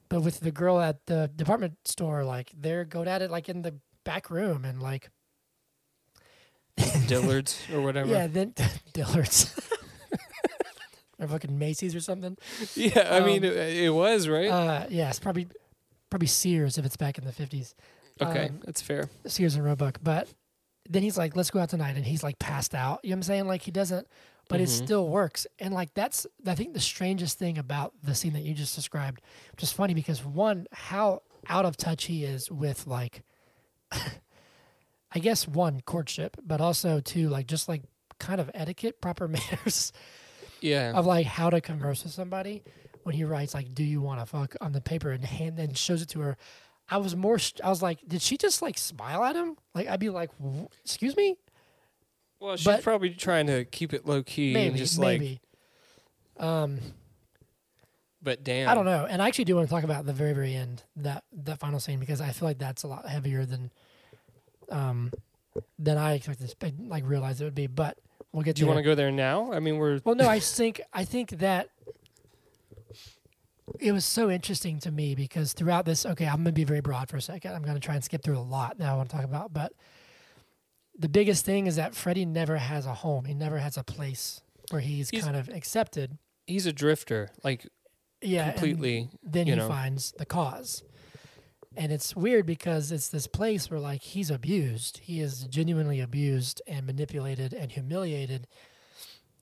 [0.09, 3.61] But with the girl at the department store, like they're going at it like in
[3.61, 3.75] the
[4.05, 5.09] back room and like
[7.07, 8.09] Dillard's or whatever.
[8.11, 8.53] yeah, then
[8.93, 9.53] Dillard's.
[11.19, 12.37] or fucking Macy's or something.
[12.75, 14.47] Yeah, I mean, Um, it, it was right.
[14.49, 15.47] Uh, yeah, it's probably
[16.09, 17.75] probably Sears if it's back in the fifties.
[18.21, 19.09] okay, um, that's fair.
[19.25, 19.99] Sears and Roebuck.
[20.03, 20.27] But
[20.89, 22.99] then he's like, "Let's go out tonight," and he's like passed out.
[23.03, 23.47] You know what I'm saying?
[23.47, 24.07] Like he doesn't,
[24.47, 24.83] but it Mhm.
[24.85, 25.47] still works.
[25.59, 29.21] And like that's I think the strangest thing about the scene that you just described,
[29.51, 33.23] which is funny because one, how out of touch he is with like,
[35.13, 37.83] I guess one courtship, but also two like just like
[38.19, 39.93] kind of etiquette, proper manners
[40.61, 40.91] Yeah.
[40.95, 42.63] of like how to converse with somebody
[43.03, 44.55] when he writes like do you want to fuck?
[44.59, 46.37] on the paper and hand and shows it to her.
[46.89, 49.55] I was more i was like did she just like smile at him?
[49.75, 51.35] Like i'd be like "Wh- excuse me?
[52.39, 55.39] Well, she's but- probably trying to keep it low key and maybe just like, maybe
[56.39, 56.79] um
[58.21, 58.69] but damn.
[58.69, 60.83] i don't know and i actually do want to talk about the very very end
[60.95, 63.71] that that final scene because i feel like that's a lot heavier than
[64.71, 65.11] um
[65.79, 67.97] than i expected to like realize it would be but
[68.31, 69.51] we'll get Do you want to go there now?
[69.51, 71.69] I mean, we're Well, no, I think I think that
[73.79, 77.09] it was so interesting to me because throughout this, okay, I'm gonna be very broad
[77.09, 77.53] for a second.
[77.53, 79.73] I'm gonna try and skip through a lot that I want to talk about, but
[80.97, 83.25] the biggest thing is that Freddy never has a home.
[83.25, 86.17] He never has a place where he's, He's- kind of accepted.
[86.47, 87.67] He's a drifter, like
[88.21, 89.09] Yeah, completely.
[89.21, 89.67] then he know.
[89.67, 90.81] finds the cause.
[91.77, 94.97] And it's weird because it's this place where like he's abused.
[95.03, 98.47] He is genuinely abused and manipulated and humiliated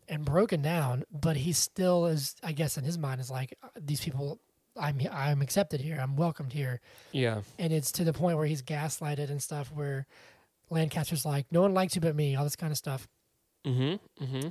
[0.09, 3.69] and broken down, but he still is I guess in his mind is like "Uh,
[3.79, 4.39] these people
[4.77, 5.97] I'm I'm accepted here.
[5.99, 6.81] I'm welcomed here.
[7.13, 7.41] Yeah.
[7.57, 10.05] And it's to the point where he's gaslighted and stuff where
[10.69, 13.07] Lancaster's like no one likes you but me, all this kind of stuff.
[13.65, 14.23] Mm-hmm.
[14.23, 14.49] Mm-hmm.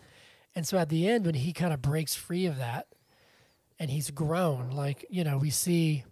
[0.55, 2.87] And so at the end, when he kind of breaks free of that
[3.79, 6.05] and he's grown, like, you know, we see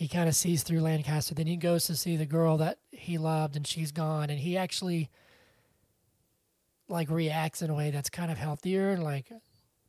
[0.00, 1.34] he kind of sees through Lancaster.
[1.34, 4.30] Then he goes to see the girl that he loved and she's gone.
[4.30, 5.10] And he actually,
[6.88, 9.30] like, reacts in a way that's kind of healthier and, like,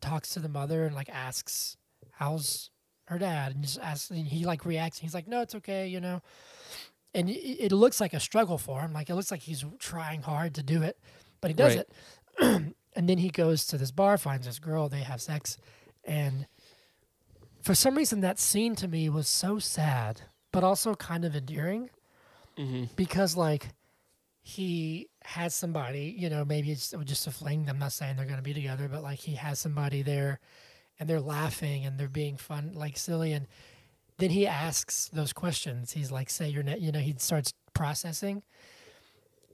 [0.01, 1.77] talks to the mother and, like, asks,
[2.11, 2.71] How's
[3.05, 3.55] her dad?
[3.55, 4.99] And just asks, and he, like, reacts.
[4.99, 6.21] He's like, No, it's okay, you know.
[7.13, 8.91] And it, it looks like a struggle for him.
[8.91, 10.99] Like, it looks like he's trying hard to do it,
[11.39, 11.87] but he does Right.
[12.41, 12.73] it.
[12.97, 15.57] and then he goes to this bar, finds this girl, they have sex,
[16.03, 16.47] and
[17.63, 20.21] for some reason that scene to me was so sad,
[20.51, 21.89] but also kind of endearing
[22.57, 22.85] Mm-hmm.
[22.97, 23.69] because like
[24.41, 27.69] he has somebody, you know, maybe it's just a fling.
[27.69, 30.39] I'm not saying they're going to be together, but like he has somebody there,
[30.99, 33.47] and they're laughing and they're being fun, like silly, and
[34.17, 35.93] then he asks those questions.
[35.93, 36.99] He's like, "Say your name," you know.
[36.99, 38.43] He starts processing,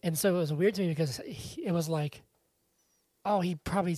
[0.02, 2.24] and so it was weird to me because he, it was like,
[3.26, 3.98] oh, he probably,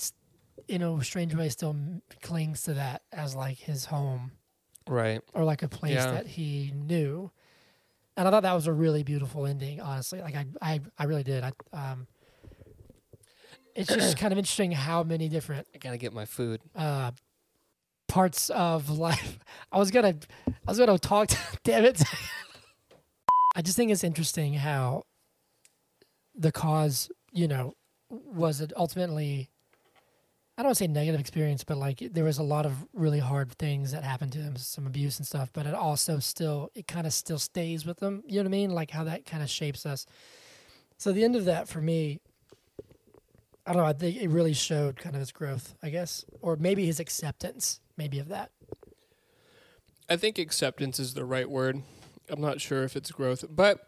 [0.67, 1.75] in a strange way, still
[2.21, 4.31] clings to that as like his home
[4.87, 5.21] Right.
[5.33, 6.11] or like a place Yeah.
[6.11, 7.31] that he knew.
[8.17, 10.21] And I thought that was a really beautiful ending, honestly.
[10.21, 11.43] Like I, I, I really did.
[11.43, 12.07] I, um,
[13.75, 16.59] it's just kind of interesting how many different I gotta get my food.
[16.75, 17.11] uh,
[18.07, 19.39] parts of life.
[19.71, 20.15] I was gonna,
[20.47, 21.27] I was gonna talk.
[21.29, 22.01] To, damn it!
[23.55, 25.03] I just think it's interesting how
[26.35, 27.73] the cause, you know,
[28.09, 29.49] was it ultimately.
[30.59, 33.93] I don't say negative experience, but like there was a lot of really hard things
[33.93, 35.49] that happened to him, some abuse and stuff.
[35.53, 38.23] But it also still, it kind of still stays with them.
[38.27, 38.71] You know what I mean?
[38.71, 40.05] Like how that kind of shapes us.
[40.97, 42.19] So the end of that for me,
[43.65, 43.87] I don't know.
[43.87, 47.79] I think it really showed kind of his growth, I guess, or maybe his acceptance,
[47.95, 48.51] maybe of that.
[50.09, 51.83] I think acceptance is the right word.
[52.29, 53.79] I'm not sure if it's growth, but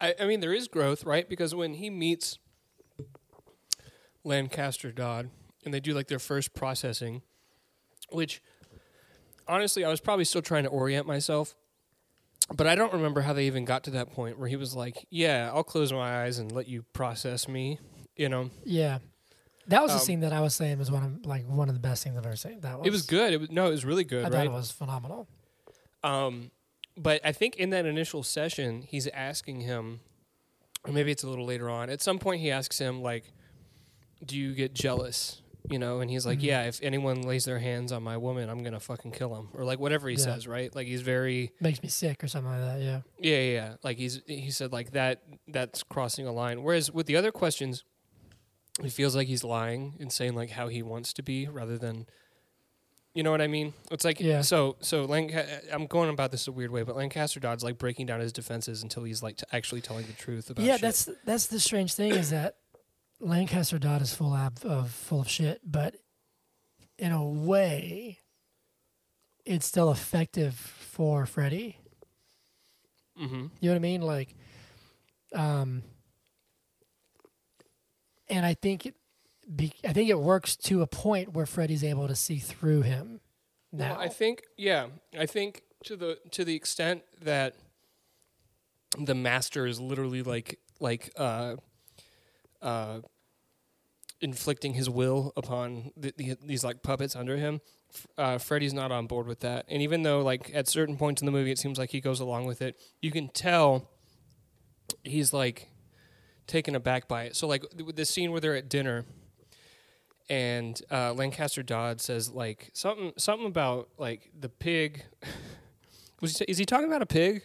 [0.00, 1.28] I, I mean there is growth, right?
[1.28, 2.38] Because when he meets
[4.24, 5.28] Lancaster Dodd
[5.64, 7.22] and they do like their first processing,
[8.10, 8.42] which
[9.48, 11.54] honestly I was probably still trying to orient myself,
[12.54, 15.06] but I don't remember how they even got to that point where he was like,
[15.10, 17.78] "Yeah, I'll close my eyes and let you process me,"
[18.16, 18.50] you know.
[18.64, 18.98] Yeah,
[19.68, 21.74] that was the Um, scene that I was saying was one of like one of
[21.74, 22.60] the best things I've ever seen.
[22.60, 23.32] That was It was good.
[23.32, 24.32] It was no, it was really good, I right?
[24.46, 25.28] thought it was phenomenal.
[26.02, 26.50] Um,
[26.96, 30.00] but I think in that initial session, he's asking him,
[30.84, 31.88] or maybe it's a little later on.
[31.90, 33.32] At some point, he asks him like,
[34.24, 36.44] "Do you get jealous?" You know, and he's like, Mhm.
[36.44, 39.64] "Yeah, if anyone lays their hands on my woman, I'm gonna fucking kill him," or
[39.64, 40.24] like whatever he Yeah.
[40.24, 40.74] says, right?
[40.74, 42.80] Like he's very, Makes me sick or something like that.
[42.80, 43.74] Yeah, yeah, yeah, yeah.
[43.82, 45.22] Like he's he said like that.
[45.46, 46.62] That's crossing a line.
[46.62, 47.84] Whereas with the other questions,
[48.82, 52.06] it feels like he's lying and saying like how he wants to be rather than.
[53.12, 53.74] You know what I mean?
[53.90, 54.40] It's like Yeah.
[54.42, 58.06] so so Lanca- I'm going about this a weird way, but Lancaster Dodd's like breaking
[58.06, 60.74] down his defenses until he's like t- actually telling the truth about yeah.
[60.74, 60.80] shit.
[60.82, 62.56] That's that's the strange thing is that
[63.20, 65.96] Lancaster Dodd is full of, of full of shit, but
[66.98, 68.18] in a way,
[69.44, 71.78] it's still effective for Freddy.
[73.20, 73.46] mm-hmm.
[73.60, 74.02] You know what I mean?
[74.02, 74.34] Like,
[75.34, 75.82] um,
[78.28, 78.94] and I think it,
[79.54, 83.20] be, I think it works to a point where Freddy's able to see through him.
[83.72, 84.86] Now, Well, I think yeah,
[85.18, 87.54] I think to the to the extent that
[88.98, 91.56] the master is literally like like uh
[92.62, 93.00] uh
[94.20, 97.60] inflicting his will upon the, the, these like puppets under him.
[98.16, 101.26] Uh, Freddy's not on board with that, and even though like at certain points in
[101.26, 103.90] the movie it seems like he goes along with it, you can tell
[105.02, 105.68] he's like
[106.46, 107.36] taken aback by it.
[107.36, 109.06] So like th- the scene where they're at dinner,
[110.28, 115.04] and uh, Lancaster Dodd says like something something about like the pig.
[116.20, 117.44] Was he, is he talking about a pig?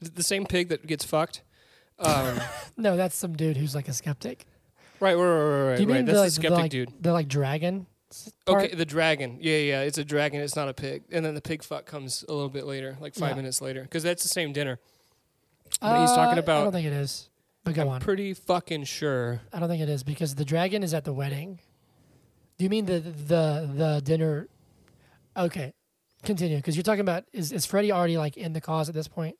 [0.00, 1.42] Is it the same pig that gets fucked?
[1.98, 2.40] Um,
[2.76, 4.44] no, that's some dude who's like a skeptic.
[5.00, 5.76] right, right, right, right.
[5.76, 5.96] Do you right.
[5.96, 6.92] mean That's the, like, skeptic the, like, dude.
[7.02, 7.86] The like dragon.
[8.46, 8.64] part?
[8.64, 9.38] Okay, the dragon.
[9.40, 10.40] Yeah, yeah, it's a dragon.
[10.40, 11.02] It's not a pig.
[11.10, 13.36] And then the pig fuck comes a little bit later, like five Yeah.
[13.36, 14.78] minutes later, because that's the same dinner.
[15.80, 17.28] But he's talking Uh, I don't think it is.
[17.64, 18.00] But go I'm on.
[18.00, 19.42] pretty fucking sure.
[19.52, 21.60] I don't think it is because the dragon is at the wedding.
[22.56, 24.48] Do you mean the the the dinner?
[25.36, 25.74] Okay,
[26.24, 29.06] continue because you're talking about is is Freddy already like in the cause at this
[29.06, 29.36] point?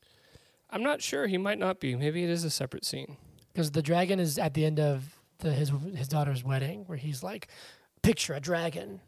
[0.70, 1.26] I'm not sure.
[1.26, 1.94] He might not be.
[1.96, 3.16] Maybe it is a separate scene.
[3.52, 7.22] because the dragon is at the end of the his his daughter's wedding, where he's
[7.22, 7.48] like,
[8.02, 9.00] "Picture a dragon."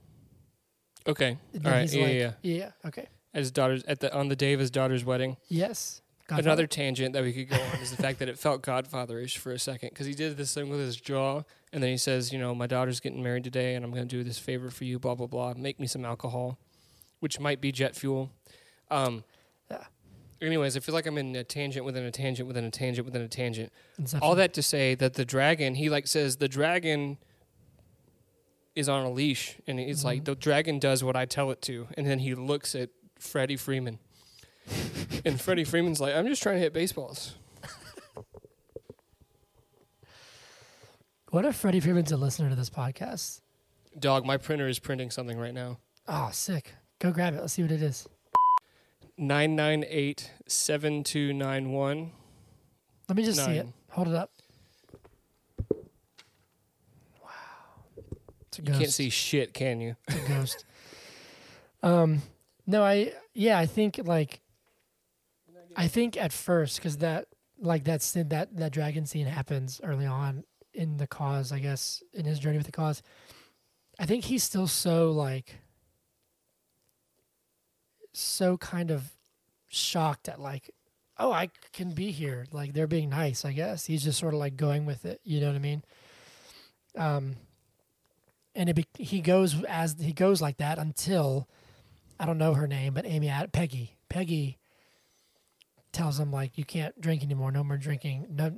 [1.07, 1.37] Okay.
[1.64, 1.92] All right.
[1.92, 2.55] Yeah, like, yeah, yeah.
[2.57, 2.70] yeah.
[2.87, 3.07] Okay.
[3.35, 5.37] At his daughter's at the on the day of his daughter's wedding.
[5.49, 6.03] Yes.
[6.33, 9.51] Another tangent that we could go on is the fact that it felt Godfatherish for
[9.51, 11.42] a second because he did this thing with his jaw,
[11.73, 14.16] and then he says, "You know, my daughter's getting married today, and I'm going to
[14.16, 15.01] do this favor for you.
[15.01, 15.55] Blah blah blah.
[15.57, 16.57] Make me some alcohol,
[17.18, 18.31] which might be jet fuel."
[18.92, 19.25] Um.
[20.42, 23.20] Anyways, I feel like I'm in a tangent within a tangent within a tangent within
[23.22, 23.72] a tangent.
[23.98, 24.26] Inception.
[24.26, 27.18] All that to say that the dragon, he like says the dragon
[28.74, 30.24] is on a leash, and it's like Mhm.
[30.26, 33.98] the dragon does what I tell it to, and then he looks at Freddie Freeman,
[35.26, 37.35] and Freddie Freeman's like, "I'm just trying to hit baseballs."
[41.31, 43.40] What if Freddie Freeman's a listener to this podcast?
[43.98, 45.79] Dog, my printer is printing something right now.
[46.09, 46.74] Oh, sick.
[46.98, 47.40] Go grab it.
[47.40, 48.07] Let's see what it is.
[49.22, 52.12] Nine nine eight seven two nine one.
[53.06, 53.66] Let me just see it.
[53.90, 54.33] Hold it up.
[57.22, 57.28] Wow.
[58.46, 59.94] It's a You can't see shit, can you?
[60.09, 60.64] It's a ghost.
[61.83, 62.22] um,
[62.66, 64.40] no, I yeah, I think like,
[65.76, 67.26] I think at first because that
[67.59, 72.02] like that scene, that that dragon scene happens early on in the cause, I guess,
[72.14, 73.02] in his journey with the cause.
[73.98, 75.59] I think he's still so like,
[78.12, 79.12] so kind of
[79.68, 80.70] shocked at like,
[81.18, 82.46] oh, I can be here.
[82.53, 83.87] Like they're being nice, I guess.
[83.87, 85.20] He's just sort of like going with it.
[85.25, 85.83] You know what I mean?
[86.96, 87.37] Um,
[88.55, 91.49] and it be, he goes as he goes like that until
[92.18, 94.59] I don't know her name, but Amy Ad- Peggy Peggy
[95.92, 98.53] tells him like you can't drink anymore, no more drinking, no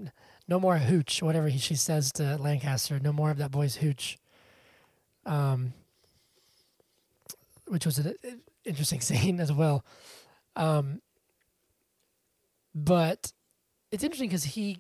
[0.48, 4.18] no more hooch, whatever he, she says to Lancaster, no more of that boy's hooch.
[5.24, 5.72] Um,
[7.66, 8.14] which was an
[8.64, 9.84] interesting scene as well.
[10.56, 11.00] Um,
[12.74, 13.32] but
[13.90, 14.78] it's interesting because he,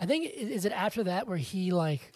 [0.00, 2.12] I think, is it after that where he like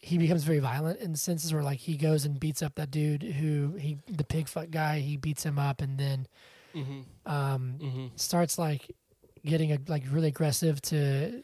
[0.00, 3.22] he becomes very violent in senses where like he goes and beats up that dude
[3.22, 6.26] who he the pig fuck guy he beats him up and then
[6.74, 7.00] Mm-hmm.
[7.30, 8.06] um Mm-hmm.
[8.16, 8.94] starts like
[9.44, 11.42] getting a, like really aggressive to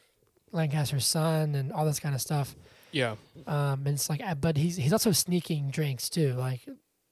[0.52, 2.54] Lancaster's son and all this kind of stuff
[2.92, 3.16] Yeah.
[3.46, 6.60] um and it's like uh, but he's he's also sneaking drinks too like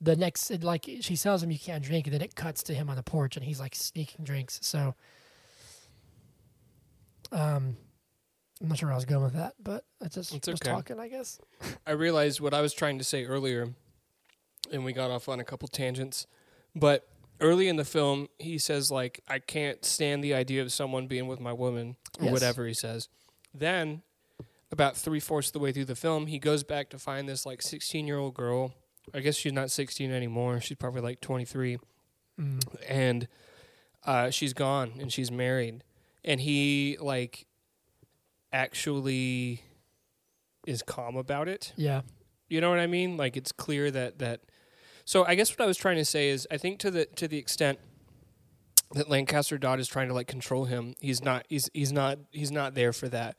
[0.03, 2.91] the next like she tells him you can't drink and then it cuts to him
[2.91, 4.95] on the porch and he's like sneaking drinks so
[7.31, 7.77] um
[8.61, 10.71] I'm not sure where I was going with that but I just It's was okay.
[10.71, 11.39] talking I guess
[11.87, 13.75] I realized what I was trying to say earlier,
[14.73, 16.27] and we got off on a couple tangents.
[16.75, 17.07] But
[17.41, 21.27] early in the film, he says like, "I can't stand the idea of someone being
[21.27, 22.33] with my woman," or Yes.
[22.33, 23.09] whatever he says.
[23.53, 24.03] Then,
[24.71, 27.45] about three fourths of the way through the film, he goes back to find this
[27.45, 28.73] like sixteen year old girl.
[29.15, 30.61] I guess she's not sixteen anymore.
[30.61, 31.79] She's probably like twenty three,
[32.41, 32.61] mm.
[32.89, 33.29] and
[34.05, 35.85] uh, she's gone and she's married.
[36.25, 37.47] And he like
[38.53, 39.63] actually
[40.67, 41.73] is calm about it.
[41.77, 42.03] yeah
[42.49, 43.17] You know what I mean?
[43.17, 44.41] Like it's clear that that.
[45.05, 47.27] So I guess what I was trying to say is, I think to the to
[47.27, 47.79] the extent
[48.93, 51.45] that Lancaster Dodd is trying to like control him, he's not.
[51.49, 52.19] He's he's not.
[52.31, 53.37] He's not there for that.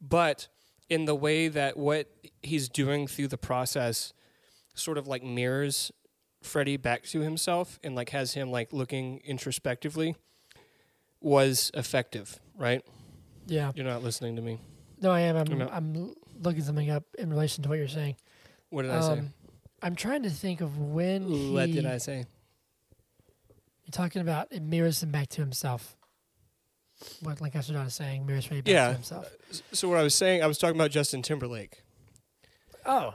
[0.00, 0.48] But
[0.88, 2.10] in the way that what
[2.42, 4.12] he's doing through the process,
[4.74, 5.90] sort of like mirrors
[6.42, 10.14] Freddie back to himself and like has him like looking introspectively,
[11.20, 12.38] was effective.
[12.56, 12.82] Right?
[13.46, 14.58] yeah You're not listening to me.
[15.00, 15.60] no I am I'm.
[15.62, 18.16] I'm looking something up in relation to what you're saying
[18.70, 19.12] What did I say?
[19.12, 19.32] Um,
[19.82, 22.24] I'm trying to think of when he, What did I say?
[23.84, 25.96] You're talking about it mirrors him back to himself.
[27.20, 28.86] What Lancaster Dodd is saying mirrors Freddie back Yeah.
[28.88, 29.30] to himself.
[29.72, 31.82] So what I was saying, I was talking about Justin Timberlake.
[32.86, 33.14] Oh.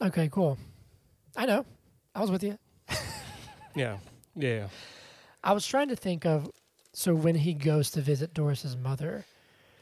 [0.00, 0.58] Okay, cool.
[1.36, 1.64] I know.
[2.14, 2.58] I was with you.
[3.76, 3.96] Yeah,
[4.36, 4.68] yeah.
[5.42, 6.48] I was trying to think of
[6.92, 9.24] so when he goes to visit Doris's mother,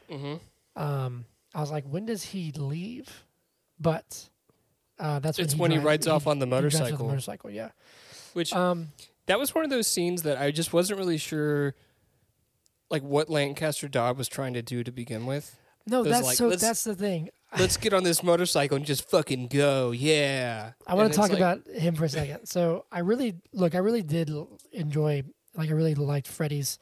[0.09, 0.81] Mm-hmm.
[0.81, 3.23] um, I was like, when does he leave?
[3.79, 4.29] But
[4.99, 6.97] uh, that's when It's he when he drives- rides off on the he motorcycle.
[6.97, 7.69] the motorcycle, yeah.
[8.33, 8.93] Which Um,
[9.27, 11.75] that was one of those scenes that I just wasn't really sure,
[12.89, 15.55] like what Lancaster Dodd was trying to do to begin with.
[15.85, 16.49] no, was that's like, so.
[16.49, 17.29] That's the thing.
[17.57, 20.71] Let's get on this motorcycle and just fucking go, yeah.
[20.87, 22.45] I want to talk like- about him for a second.
[22.47, 23.75] So I really look.
[23.75, 24.31] I really did
[24.71, 25.23] enjoy.
[25.55, 26.79] Like I really liked Freddie's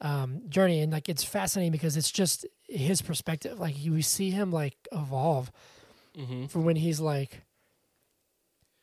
[0.00, 3.60] um, journey, and like it's fascinating because it's just his perspective.
[3.60, 5.50] Like you we see him like evolve
[6.18, 6.46] Mm-hmm.
[6.46, 7.40] from when he's like,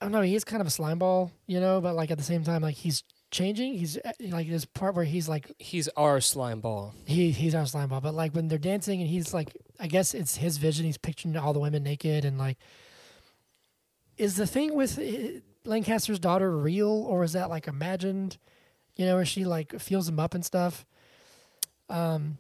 [0.02, 0.22] I don't know.
[0.22, 2.74] He's kind of a slime ball, you know, but like at the same time, like
[2.76, 3.74] he's changing.
[3.78, 6.96] He's uh, like this part where he's like He's our slime ball.
[7.06, 10.14] he he's our slime ball, but like when they're dancing and he's like, I guess
[10.14, 10.86] it's his vision.
[10.86, 12.58] He's picturing all the women naked and like,
[14.18, 18.38] is the thing with uh, Lancaster's daughter real or is that like imagined?
[18.96, 20.86] You know, where she like feels him up and stuff.
[21.90, 22.38] Um,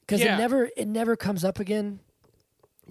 [0.00, 0.34] because Yeah.
[0.36, 2.00] it never it never comes up again.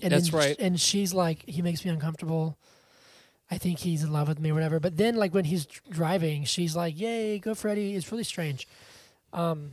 [0.02, 0.56] And That's then, right.
[0.60, 2.58] And she's like, he makes me uncomfortable.
[3.52, 4.80] I think he's in love with me, or whatever.
[4.80, 8.68] But then, like when he's driving, she's like, "Yay, go Freddie!" It's really strange.
[9.34, 9.72] Um,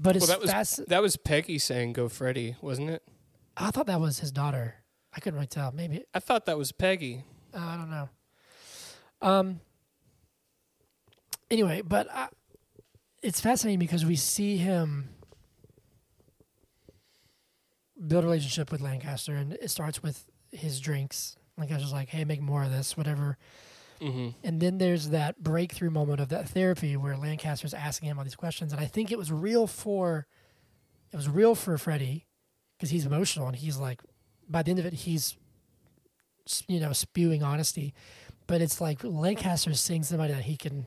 [0.00, 0.86] but it's Well, that was fast.
[0.88, 3.02] that was Peggy saying "Go Freddy," wasn't it?
[3.56, 4.76] I thought that was his daughter.
[5.14, 5.72] I couldn't really tell.
[5.72, 7.24] Maybe I thought that was Peggy.
[7.54, 8.08] uh, I don't know.
[9.22, 9.60] Um.
[11.50, 12.28] Anyway, but I,
[13.22, 15.08] it's fascinating because we see him
[18.06, 21.36] build a relationship with Lancaster, and it starts with his drinks.
[21.58, 23.36] Lancaster's like, "Hey, make more of this, whatever."
[24.00, 24.28] Mm-hmm.
[24.42, 28.34] And then there's that breakthrough moment of that therapy where Lancaster's asking him all these
[28.34, 30.26] questions, and I think it was real for,
[31.12, 32.26] it was real for Freddie,
[32.76, 34.00] because he's emotional and he's like,
[34.48, 35.36] by the end of it, he's,
[36.66, 37.92] you know, spewing honesty,
[38.46, 40.86] but it's like Lancaster's seeing somebody that he can,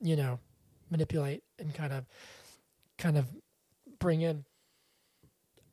[0.00, 0.38] you know,
[0.90, 2.06] manipulate and kind of,
[2.98, 3.26] kind of
[3.98, 4.44] bring in.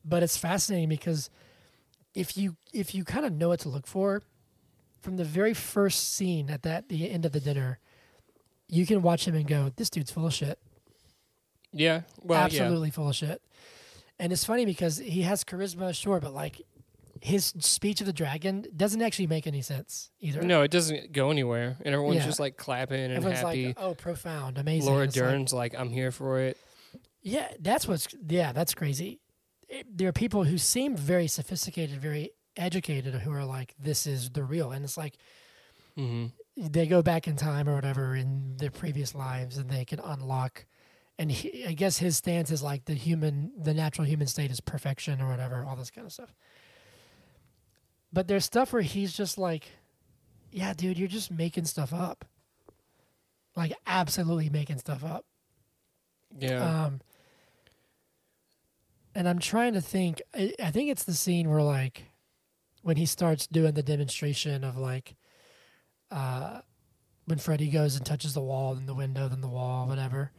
[0.04, 1.30] But it's fascinating because
[2.14, 4.22] if you if you kind of know what to look for,
[5.00, 7.78] from the very first scene at that the end of the dinner,
[8.68, 10.58] you can watch him and go, "This dude's full of shit.
[11.72, 12.02] Yeah.
[12.22, 13.42] Well, Absolutely full of shit."
[14.18, 16.60] And it's funny because he has charisma, sure, but like
[17.22, 20.42] his speech of the dragon doesn't actually make any sense either.
[20.42, 22.26] No, it doesn't go anywhere, and everyone's Yeah.
[22.26, 23.66] just like clapping and everyone's happy.
[23.68, 26.56] like, "Oh, profound, amazing." Laura It's like- Dern's like, "I'm here for it."
[27.22, 29.20] Yeah, that's what's yeah, that's crazy.
[29.68, 34.30] It- there are people who seem very sophisticated, very educated, who are like, "This is
[34.30, 35.16] the real," and it's like
[35.96, 36.26] hmm
[36.56, 40.66] they go back in time or whatever in their previous lives, and they can unlock.
[41.18, 44.60] And he, I guess his stance is like the human, the natural human state is
[44.60, 46.34] perfection or whatever, all this kind of stuff.
[48.12, 49.68] But there's stuff where he's just like,
[50.50, 52.24] "Yeah, dude, you're just making stuff up."
[53.56, 55.24] Like absolutely making stuff up.
[56.38, 56.84] Yeah.
[56.86, 57.00] Um,
[59.14, 60.22] and I'm trying to think.
[60.34, 62.04] I, I think it's the scene where like
[62.90, 65.14] when he starts doing the demonstration of like
[66.10, 66.60] uh,
[67.26, 70.32] when Freddy goes and touches the wall, then the window, then the wall, whatever.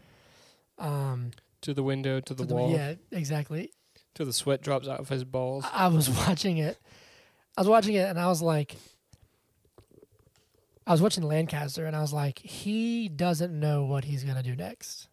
[0.78, 1.32] Um,
[1.62, 3.72] to the window, to the to the- wall, yeah, exactly.
[4.16, 5.64] till the sweat drops out of his balls.
[5.72, 6.78] I was watching it.
[7.56, 8.76] I was watching it, and I was like,
[10.86, 14.58] I was watching Lancaster, and I was like, he doesn't know what he's gonna do
[14.58, 15.08] next.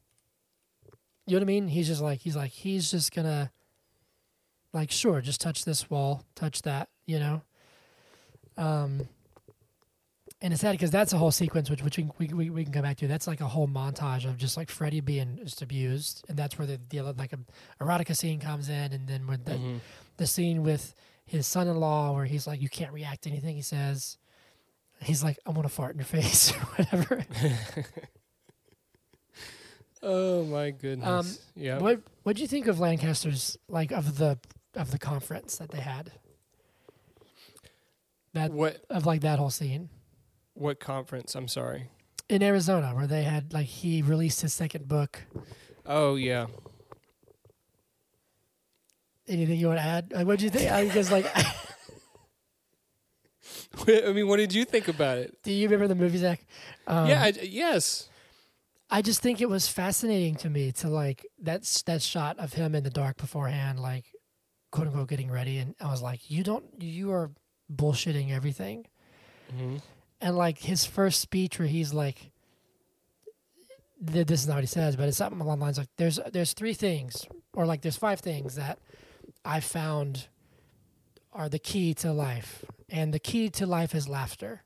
[1.25, 1.69] You know what I mean?
[1.69, 3.53] He's just like, he's like, he's just gonna,
[4.73, 7.43] like, sure, just touch this wall, touch that, you know.
[8.57, 9.09] Um,
[10.41, 12.83] and it's sad because that's a whole sequence which which we, we we can come
[12.83, 13.09] back to.
[13.09, 16.67] That's like a whole montage of just like Freddie being just abused, and that's where
[16.67, 17.39] the, the like a
[17.83, 19.81] erotica scene comes in, and then with the Mhm.
[20.19, 20.95] the scene with
[21.27, 24.17] his son-in-law where he's like, "You can't react to anything he says."
[25.01, 27.25] He's like, "I'm want to fart in your face" or whatever.
[30.03, 31.09] Oh my goodness.
[31.09, 31.79] Um, yeah.
[31.79, 34.39] What What do you think of Lancaster's like of the
[34.75, 36.13] of the conference that they had?
[38.35, 39.89] That What of like that whole scene
[40.55, 41.35] what conference?
[41.35, 41.91] I'm sorry.
[42.29, 45.23] in Arizona where they had like he released his second book.
[45.87, 46.47] Oh yeah.
[49.27, 50.13] Anything you want to add?
[50.13, 50.71] Like, what do you think?
[50.71, 51.27] I guess like,
[53.87, 55.37] I mean, what did you think about it?
[55.43, 56.41] do you remember the movie Zach?
[56.87, 57.23] Um, yeah.
[57.23, 58.09] I, yes.
[58.91, 62.75] I just think it was fascinating to me to like that's that shot of him
[62.75, 64.07] in the dark beforehand, like
[64.73, 67.31] quote unquote getting ready, and I was like, you don't, you are
[67.75, 68.87] bullshitting everything,
[69.51, 69.77] hmm
[70.21, 72.31] and like his first speech where he's like,
[74.05, 76.19] th- this is not what he says, but it's something along the lines like, there's
[76.33, 78.79] there's three things, or like there's five things that
[79.45, 80.27] I found
[81.33, 84.63] are the key to life, and the key to life is laughter.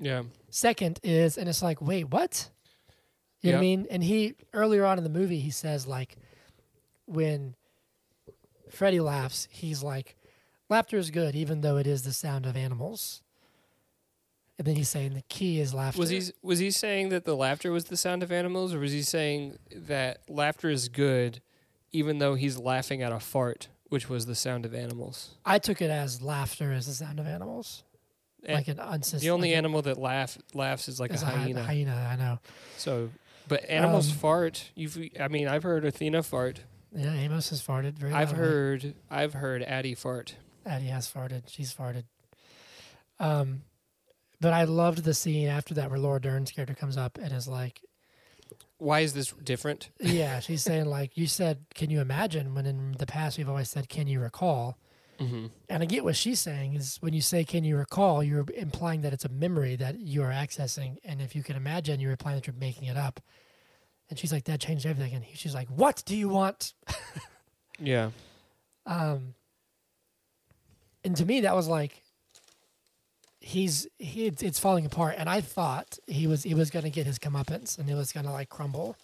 [0.00, 0.22] Yeah.
[0.48, 2.48] Second is, and it's like, wait, what?
[3.42, 3.86] You know what I mean?
[3.90, 6.16] And he earlier on in the movie, he says like,
[7.06, 7.54] when
[8.70, 10.16] Freddy laughs, he's like,
[10.70, 13.22] laughter is good, even though it is the sound of animals.
[14.58, 15.98] And then he's saying the key is laughter.
[15.98, 18.92] Was he was he saying that the laughter was the sound of animals, or was
[18.92, 21.40] he saying that laughter is good,
[21.92, 25.36] even though he's laughing at a fart, which was the sound of animals?
[25.46, 27.84] I took it as laughter is the sound of animals,
[28.44, 31.30] And like an unsys- the only like animal that laugh laughs is like a hy-
[31.36, 31.62] hyena.
[31.62, 32.38] hyena, I know.
[32.76, 33.08] So,
[33.48, 34.70] but animals Um, fart.
[34.74, 36.60] You've, I mean, I've heard Athena fart.
[36.94, 38.12] Yeah, Amos has farted very.
[38.12, 38.44] I've loudly.
[38.46, 40.34] heard, I've heard Addie fart.
[40.70, 41.42] Addie has farted.
[41.48, 42.04] She's farted.
[43.18, 43.62] Um,
[44.40, 47.46] but I loved the scene after that where Laura Dern's character comes up and is
[47.48, 47.80] like,
[48.78, 49.90] Why is this different?
[50.00, 53.68] "Yeah," she's saying like, "You said, can you imagine?" When in the past we've always
[53.68, 54.78] said, "Can you recall?"
[55.18, 55.46] Mm-hmm.
[55.68, 59.02] And I get what she's saying is when you say, "Can you recall?" You're implying
[59.02, 62.38] that it's a memory that you are accessing, and if you can imagine, you're implying
[62.38, 63.20] that you're making it up.
[64.08, 66.72] And she's like, "That changed everything." And he- she's like, "What do you want?"
[67.82, 68.10] Yeah.
[68.84, 69.34] Um,
[71.04, 72.02] and to me, that was like
[73.40, 77.18] he's he it's, falling apart, and I thought he was he was gonna get his
[77.18, 78.96] comeuppance, and it was gonna like crumble.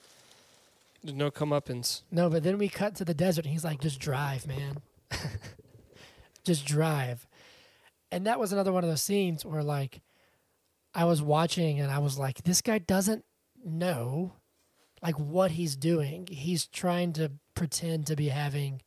[1.03, 2.03] There's no comeuppance.
[2.11, 4.79] No, but then we cut to the desert, and he's like, "Just drive, man,
[6.45, 7.27] just drive."
[8.13, 10.01] And that was another one of those scenes where like
[10.95, 13.25] I was watching, and I was like, "This guy doesn't
[13.65, 14.33] know."
[15.03, 18.81] Like what he's doing, he's trying to pretend to be having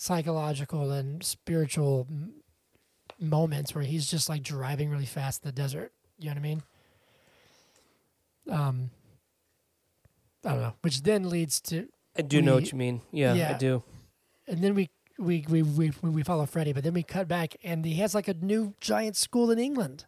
[0.00, 2.34] psychological and spiritual m-
[3.18, 5.92] moments where he's just like driving really fast in the desert.
[6.20, 6.62] You know what I mean?
[8.48, 8.90] Um,
[10.44, 10.74] I don't know.
[10.82, 13.00] Which then leads to, I do know what you mean.
[13.10, 13.54] Yeah, yeah.
[13.54, 13.82] I do.
[14.46, 14.88] and then we
[15.18, 18.28] we we we we follow Freddy, but then we cut back, and he has like
[18.28, 20.06] a new giant school in England.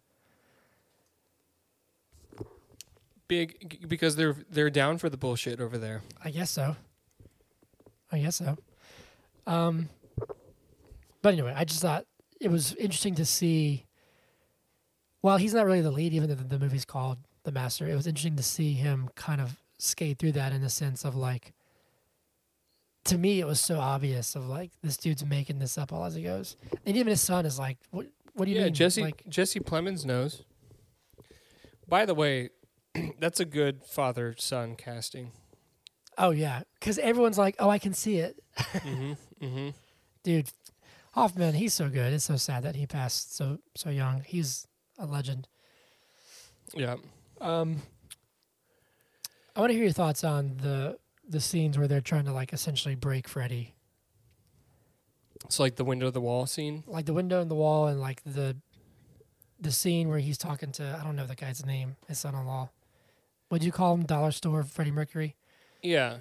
[3.27, 6.03] Big because they're they're down for the bullshit over there.
[6.25, 6.77] I guess so.
[8.13, 8.57] I guess so.
[9.47, 9.89] Um,
[11.23, 12.07] but anyway, I just thought
[12.41, 13.87] it was interesting to see.
[15.23, 17.87] Well, he's not really the lead, even though the, the movie's called The Master.
[17.87, 21.15] It was interesting to see him kind of skate through that in the sense of
[21.15, 21.53] like.
[23.05, 26.15] To me, it was so obvious of like this dude's making this up all as
[26.15, 28.07] he goes, and even his son is like, "What?
[28.35, 30.43] What do you yeah, mean?" Jesse Like, Jesse Plemons knows.
[31.89, 32.51] By the way,
[33.19, 35.33] that's a good father son casting.
[36.19, 39.15] oh yeah, because everyone's like, "Oh, I can see it." mm-hmm.
[39.43, 39.69] Mm-hmm.
[40.23, 40.51] dude
[41.13, 42.13] hoffman he's so good.
[42.13, 44.23] It's so sad that he passed so so young.
[44.27, 44.67] He's
[44.99, 45.49] a legend.
[46.75, 46.97] Yeah.
[47.41, 47.83] um
[49.57, 52.53] i want to hear your thoughts on the the scenes where they're trying to like
[52.53, 53.75] essentially break freddy.
[55.45, 56.85] It's like the window of the wall scene.
[56.87, 58.57] like the window in the wall and like the
[59.59, 61.97] the scene where he's talking to i don't know the guy's name.
[62.09, 62.69] His son-in-law
[63.51, 64.05] would you call him?
[64.05, 64.63] Dollar store?
[64.63, 65.35] Freddie mercury?
[65.83, 66.19] Yeah.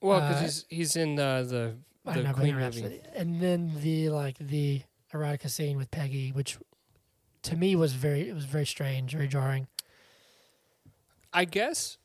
[0.00, 2.56] Well, because Uh, he's he's in uh, the I the know, Queen.
[2.56, 3.00] Rhapsody.
[3.14, 4.82] and then the like the
[5.12, 6.58] erotica scene with peggy which
[7.42, 9.66] to me was very it was very strange very jarring
[11.32, 11.98] I guess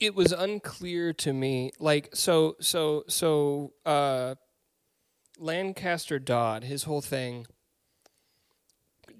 [0.00, 1.70] it was unclear to me.
[1.78, 4.34] Like so so so uh
[5.38, 7.46] Lancaster Dodd, his whole thing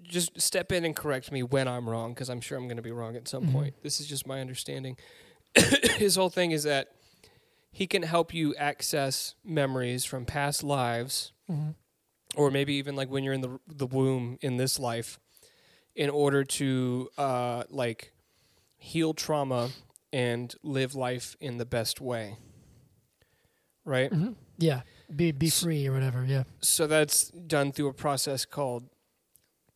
[0.02, 2.82] just step in and correct me when I'm wrong because I'm sure I'm going to
[2.82, 3.52] be wrong at some Mhm.
[3.52, 3.74] point.
[3.82, 4.96] This is just my understanding.
[5.96, 6.88] his whole thing is that
[7.72, 11.70] he can help you access memories from past lives mm-hmm.
[12.36, 15.18] or maybe even like when you're in the the womb in this life
[15.96, 18.12] in order to uh like
[18.76, 19.70] heal trauma
[20.12, 22.36] and live life in the best way
[23.84, 24.82] right hmm Yeah,
[25.14, 26.24] be be S- free or whatever.
[26.24, 28.84] Yeah, so that's done through a process called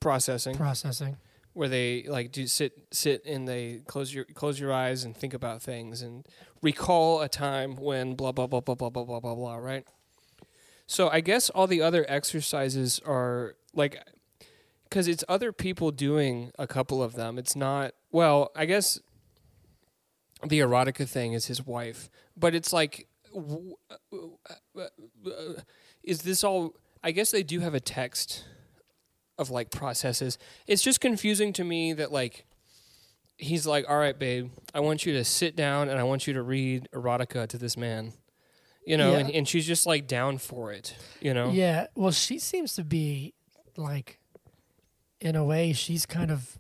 [0.00, 1.16] processing processing.
[1.56, 5.32] Where they like do sit sit and they close your close your eyes and think
[5.32, 6.26] about things and
[6.60, 9.84] recall a time when blah blah blah blah blah blah blah blah blah right?
[10.86, 13.98] So i guess all the other exercises are like
[14.84, 17.38] because it's other people doing a couple of them.
[17.38, 19.00] It's not well i guess
[20.46, 24.30] the erotica thing is his wife but it's like w- uh,
[24.78, 25.52] uh,
[26.02, 28.44] is this all i guess they do have a text
[29.38, 30.38] of like processes.
[30.66, 32.44] It's just confusing to me that like
[33.36, 36.32] he's like, "All right, babe, I want you to sit down and I want you
[36.34, 38.12] to read erotica to this man."
[38.86, 39.18] You know, Yeah.
[39.18, 41.50] and, and she's just like down for it, you know.
[41.50, 41.88] Yeah.
[41.96, 43.34] Well, she seems to be
[43.76, 44.20] like,
[45.20, 46.56] in a way, she's kind of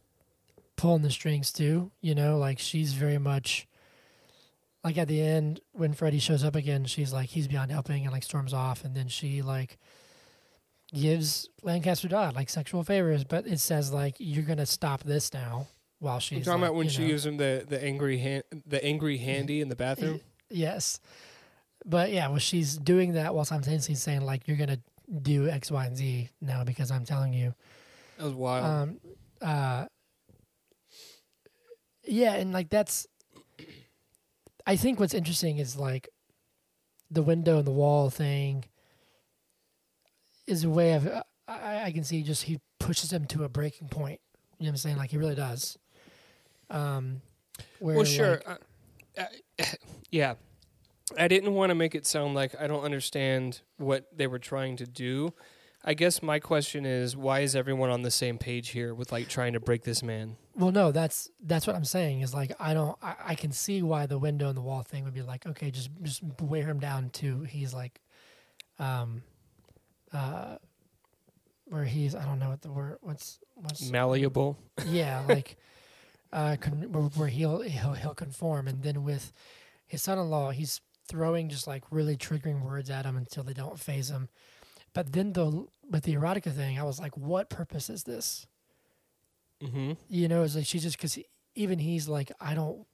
[0.74, 1.92] pulling the strings too.
[2.00, 3.68] You know, like she's very much.
[4.82, 8.12] Like at the end, when Freddy shows up again, she's like, he's beyond helping, and
[8.12, 9.78] like storms off, and then she like
[10.94, 15.66] gives Lancaster Dodd like sexual favors, but it says like you're gonna stop this now
[15.98, 18.44] while she's I'm talking like, about when she know- gives him the the angry hand,
[18.66, 20.20] the angry handy in the bathroom.
[20.48, 21.00] Yes.
[21.84, 24.78] But yeah, well, she's doing that while simultaneously saying, like, you're to
[25.22, 27.52] do X, Y, and Z now because I'm telling you.
[28.18, 28.64] That was wild.
[28.64, 29.00] Um,
[29.42, 29.86] uh,
[32.04, 33.06] yeah, and like that's,
[34.66, 36.08] I think what's interesting is like
[37.10, 38.64] the window and the wall thing
[40.46, 41.08] is a way of,
[41.48, 44.20] I, I can see just he pushes him to a breaking point.
[44.58, 44.96] You know what I'm saying?
[44.96, 45.76] Like he really does.
[46.70, 47.20] Um,
[47.78, 48.42] where well, sure.
[48.46, 48.60] like-
[49.18, 49.28] I,
[49.62, 49.64] I,
[50.10, 50.34] yeah,
[51.18, 54.76] I didn't want to make it sound like I don't understand what they were trying
[54.76, 55.32] to do.
[55.88, 59.28] I guess my question is, why is everyone on the same page here with like
[59.28, 60.36] trying to break this man?
[60.56, 62.22] Well, no, that's that's what I'm saying.
[62.22, 65.04] Is like I don't, I, I can see why the window and the wall thing
[65.04, 68.00] would be like, okay, just just wear him down to he's like,
[68.80, 69.22] um,
[70.12, 70.56] uh,
[71.66, 74.56] where he's I don't know what the word what's what's Malleable.
[74.86, 75.56] yeah like,
[76.32, 79.32] uh, con- where, he'll he'll he'll conform, and then with
[79.86, 84.10] his son-in-law, he's throwing just like really triggering words at him until they don't phase
[84.10, 84.28] him.
[84.92, 88.46] But then the with the erotica thing, I was like, what purpose is this?
[89.62, 89.92] Mm-hmm.
[90.08, 91.18] You know, it's like she just because
[91.54, 92.86] even he's like, I don't,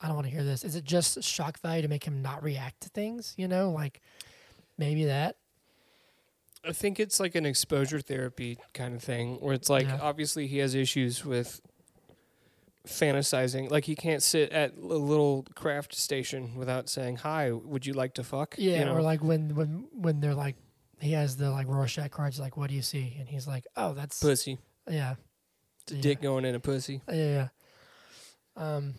[0.00, 0.64] I don't want to hear this.
[0.64, 3.34] Is it just shock value to make him not react to things?
[3.36, 4.00] You know, like
[4.78, 5.36] maybe that.
[6.64, 9.98] I think it's like an exposure therapy kind of thing where it's like Yeah.
[10.00, 11.60] obviously he has issues with
[12.86, 13.70] fantasizing.
[13.70, 18.14] Like he can't sit at a little craft station without saying, "Hi, would you like
[18.14, 18.94] to fuck?" Yeah, You know?
[18.96, 20.56] or like when when when they're like,
[21.00, 22.38] he has the like Rorschach cards.
[22.38, 23.16] Like, what do you see?
[23.18, 24.58] And he's like, oh, that's pussy,
[24.88, 25.14] yeah,
[25.82, 26.00] It's a Yeah.
[26.02, 27.00] dick going in a pussy.
[27.08, 27.48] yeah, yeah.
[28.56, 28.94] Um,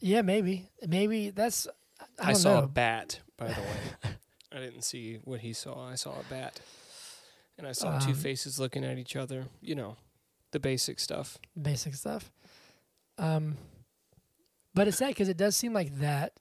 [0.00, 1.66] yeah, maybe, maybe that's.
[2.18, 2.64] I, I, saw know.
[2.64, 4.10] a bat, by the way.
[4.54, 5.88] I didn't see what he saw.
[5.88, 6.60] I saw a bat,
[7.58, 9.46] and I saw two Um, faces looking at each other.
[9.60, 9.96] You know,
[10.52, 11.38] the basic stuff.
[11.60, 12.30] basic stuff.
[13.18, 13.56] Um,
[14.74, 16.38] but it's sad because it does seem like that.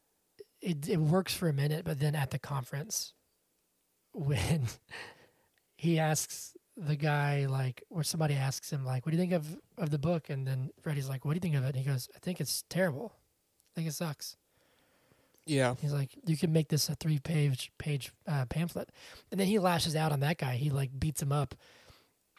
[0.62, 3.14] It it works for a minute, but then at the conference,
[4.14, 4.68] when
[5.76, 9.58] he asks the guy like, or somebody asks him like, "What do you think of
[9.78, 11.84] of the book?" and then Freddie's like, "What do you think of it?" and he
[11.84, 13.14] goes, "I think it's terrible.
[13.16, 14.38] I think it sucks."
[15.46, 18.90] Yeah, He's like, "You can make this a three page page uh, pamphlet,"
[19.32, 20.56] and then he lashes out on that guy.
[20.56, 21.54] He like beats him up,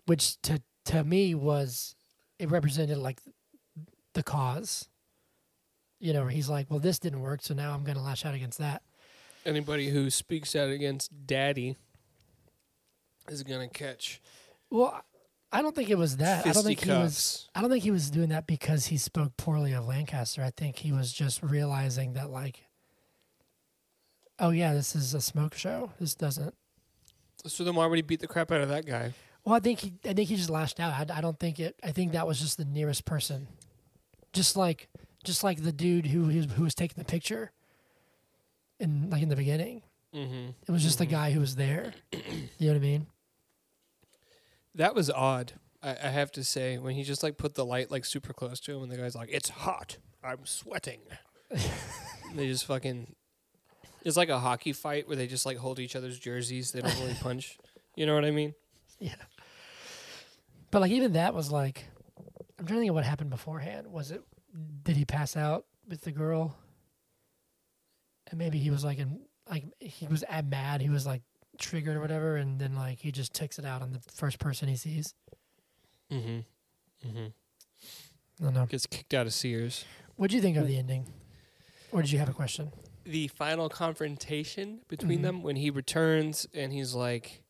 [0.06, 1.94] which to to me was
[2.38, 3.20] it represented like
[4.14, 4.88] the cause.
[6.00, 8.34] You know, he's like, "Well, this didn't work, so now I'm going to lash out
[8.34, 8.82] against that."
[9.46, 11.76] anybody who speaks out against daddy
[13.28, 14.20] is gonna catch
[14.70, 15.02] Well,
[15.52, 16.46] I don't think it was that.
[16.46, 17.48] I don't think he was.
[17.54, 20.42] I don't think he was doing that because he spoke poorly of Lancaster.
[20.42, 22.64] I think he was just realizing that, like,
[24.38, 25.90] oh yeah, this is a smoke show.
[26.00, 26.54] This doesn't.
[27.46, 29.12] So then why would he beat the crap out of that guy?
[29.44, 31.10] Well, I think he, I think he just lashed out.
[31.10, 31.76] I, I don't think it.
[31.84, 33.46] I think that was just the nearest person,
[34.32, 34.88] just like,
[35.24, 37.52] just like the dude who who, who was taking the picture.
[38.80, 39.82] In like in the beginning,
[40.14, 40.50] Mm-hmm.
[40.66, 41.00] it was just Mhm.
[41.00, 41.92] the guy who was there.
[42.12, 42.20] You
[42.60, 43.06] know what I mean?
[44.74, 45.52] That was odd.
[45.82, 48.58] I, I have to say when he just like put the light like super close
[48.60, 49.98] to him, and the guy's like, "It's hot.
[50.22, 51.00] I'm sweating."
[52.34, 53.14] they just fucking.
[54.04, 56.72] It's like a hockey fight where they just like hold each other's jerseys.
[56.72, 57.58] They don't really punch.
[57.96, 58.54] You know what I mean?
[58.98, 59.14] Yeah.
[60.70, 61.84] But like even that was like,
[62.58, 63.86] I'm trying to think of what happened beforehand.
[63.88, 64.22] Was it?
[64.82, 66.56] Did he pass out with the girl?
[68.28, 70.80] And maybe he was like in like he was at mad.
[70.80, 71.22] He was like
[71.58, 74.68] triggered or whatever, and then like he just takes it out on the first person
[74.68, 75.14] he sees.
[76.10, 77.08] Mm-hmm.
[77.08, 77.26] Mm-hmm.
[78.40, 78.66] I don't know.
[78.66, 79.84] Gets kicked out of Sears.
[80.16, 81.06] What did you think of the ending?
[81.92, 82.72] Or did you have a question?
[83.04, 85.22] The final confrontation between Mhm.
[85.22, 87.42] them when he returns and he's like,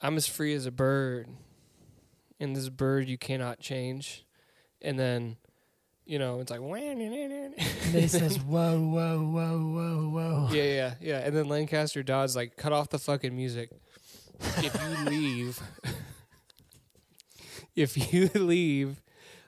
[0.00, 1.28] I'm as free as a bird.
[2.40, 4.26] And this bird you cannot change.
[4.82, 5.38] And then,
[6.04, 7.54] you know, it's like, And then
[7.92, 11.18] he says, "Whoa, whoa, whoa, whoa, whoa." yeah, yeah, yeah.
[11.20, 13.70] And then Lancaster Dodd's like, cut off the fucking music.
[14.58, 15.62] If you leave,
[17.76, 19.02] if you leave,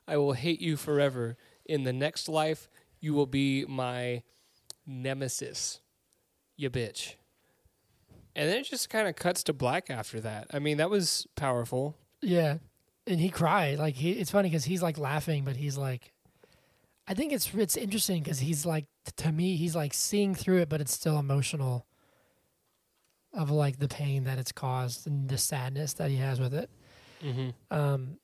[0.08, 1.36] I will hate you forever.
[1.66, 2.68] In the next life,
[3.00, 4.22] you will be my
[4.86, 5.80] nemesis,
[6.56, 7.14] you bitch.
[8.34, 10.48] And then it just kind of cuts to black after that.
[10.52, 11.96] I mean, that was powerful.
[12.20, 12.58] Yeah,
[13.06, 13.78] and he cried.
[13.78, 16.12] Like he, it's funny because he's like laughing, but he's like,
[17.08, 20.68] I think it's it's interesting because he's like to me he's like seeing through it,
[20.68, 21.86] but it's still emotional.
[23.32, 26.70] Of like the pain that it's caused and the sadness that he has with it.
[27.22, 27.50] Mm-hmm.
[27.70, 28.16] Um,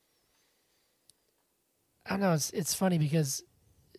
[2.06, 2.32] I don't know.
[2.32, 3.42] It's it's funny because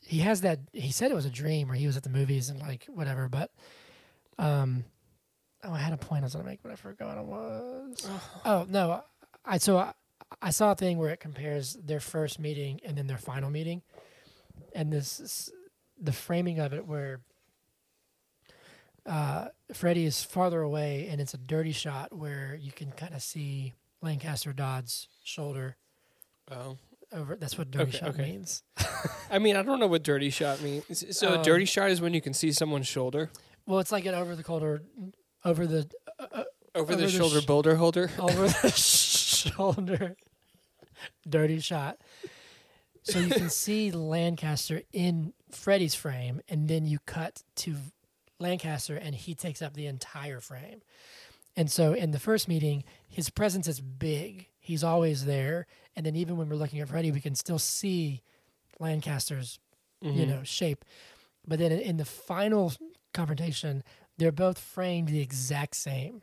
[0.05, 0.59] he has that.
[0.71, 3.29] He said it was a dream, or he was at the movies and like whatever.
[3.29, 3.51] But
[4.37, 4.83] um,
[5.63, 8.07] oh, I had a point I was gonna make, but I forgot it was.
[8.45, 9.03] Oh no,
[9.45, 9.93] I so I,
[10.41, 13.81] I saw a thing where it compares their first meeting and then their final meeting,
[14.73, 15.49] and this
[15.99, 17.21] the framing of it where
[19.05, 23.21] uh, Freddie is farther away and it's a dirty shot where you can kind of
[23.21, 25.77] see Lancaster Dodd's shoulder
[26.51, 26.77] Oh.
[27.13, 27.35] Over.
[27.35, 28.23] That's what dirty Okay, shot okay.
[28.31, 28.63] means.
[29.31, 31.17] I mean, I don't know what dirty shot means.
[31.17, 33.29] So Um, a dirty shot is when you can see someone's shoulder
[33.65, 34.83] Well, it's like an over the shoulder,
[35.45, 35.89] over the
[36.19, 36.45] over,
[36.75, 38.09] Over the the shoulder sh- boulder holder.
[38.19, 40.15] over the shoulder
[41.27, 41.97] dirty shot.
[43.03, 47.75] So you can see Lancaster in Freddy's frame, and then you cut to
[48.39, 50.81] Lancaster, and he takes up the entire frame.
[51.57, 54.47] And so in the first meeting, his presence is big.
[54.63, 55.67] He's always there.
[55.95, 58.21] And then even when we're looking at Freddy, we can still see
[58.79, 59.59] Lancaster's
[60.01, 60.27] you Mhm.
[60.29, 60.83] know shape
[61.47, 62.73] but then in the final
[63.13, 63.81] confrontation
[64.17, 66.21] they're both framed the exact same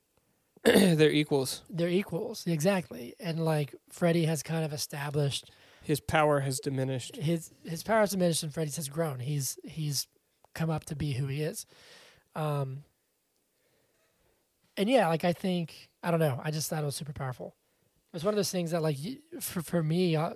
[0.64, 1.62] they're equals.
[1.70, 5.52] they're equals exactly and like freddy has kind of established
[5.84, 7.14] His power has diminished.
[7.16, 9.20] his his power has diminished and Freddy's has grown.
[9.20, 10.08] He's he's
[10.54, 11.64] come up to be who he is.
[12.34, 12.82] Um
[14.76, 16.40] and yeah, like I think I don't know.
[16.42, 17.54] I just thought it was super powerful.
[18.14, 18.96] It's one of those things that like
[19.40, 20.34] for for me uh,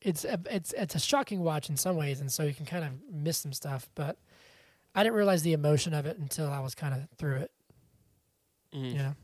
[0.00, 2.84] it's a, it's it's a shocking watch in some ways and so you can kind
[2.84, 4.18] of miss some stuff, but
[4.94, 7.50] I didn't realize the emotion of it until I was kind of through it,
[8.74, 8.90] Mm.
[8.90, 9.14] you know.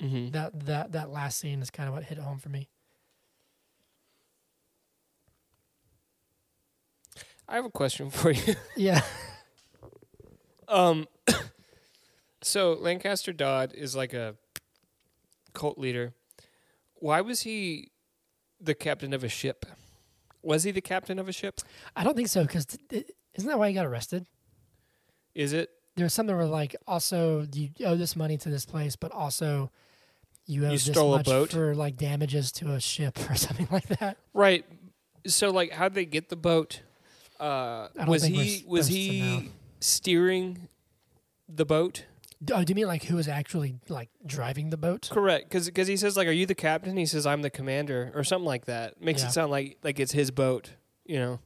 [0.00, 2.68] hmm That that that last scene is kind of what hit home for me.
[7.48, 8.54] I have a question for you.
[8.76, 9.02] Yeah.
[10.68, 11.08] Um,
[12.42, 14.36] so Lancaster Dodd is like a
[15.52, 16.14] cult leader.
[16.94, 17.90] Why was he
[18.60, 19.66] the captain of a ship?
[20.42, 21.60] Was he the captain of a ship?
[21.94, 22.66] I don't think so because
[23.34, 24.26] isn't that why he got arrested?
[25.34, 25.70] Is it?
[25.96, 29.70] There was something where like also you owe this money to this place, but also
[30.46, 34.16] you owe You this much for like damages to a ship or something like that.
[34.32, 34.64] Right.
[35.26, 36.80] So like how'd they get the boat?
[37.38, 39.38] Uh I don't was he was supposed to know.
[39.40, 40.68] he steering
[41.48, 42.04] the boat?
[42.52, 45.08] Oh, do you mean like who was actually like driving the boat?
[45.12, 48.24] Correct, because he says like, "Are you the captain?" He says, "I'm the commander," or
[48.24, 49.00] something like that.
[49.00, 49.28] Makes Yeah.
[49.28, 50.70] it sound like like it's his boat,
[51.04, 51.40] you know.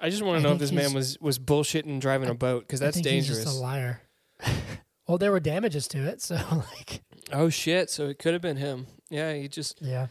[0.00, 2.28] I just want I to know if think this man he's- was was bullshitting driving
[2.28, 3.38] a boat because I that's think dangerous.
[3.38, 4.02] He's just a liar.
[5.06, 6.36] well, there were damages to it, so
[6.78, 7.90] like oh shit!
[7.90, 8.86] So it could have been him.
[9.10, 10.08] Yeah, he just yeah.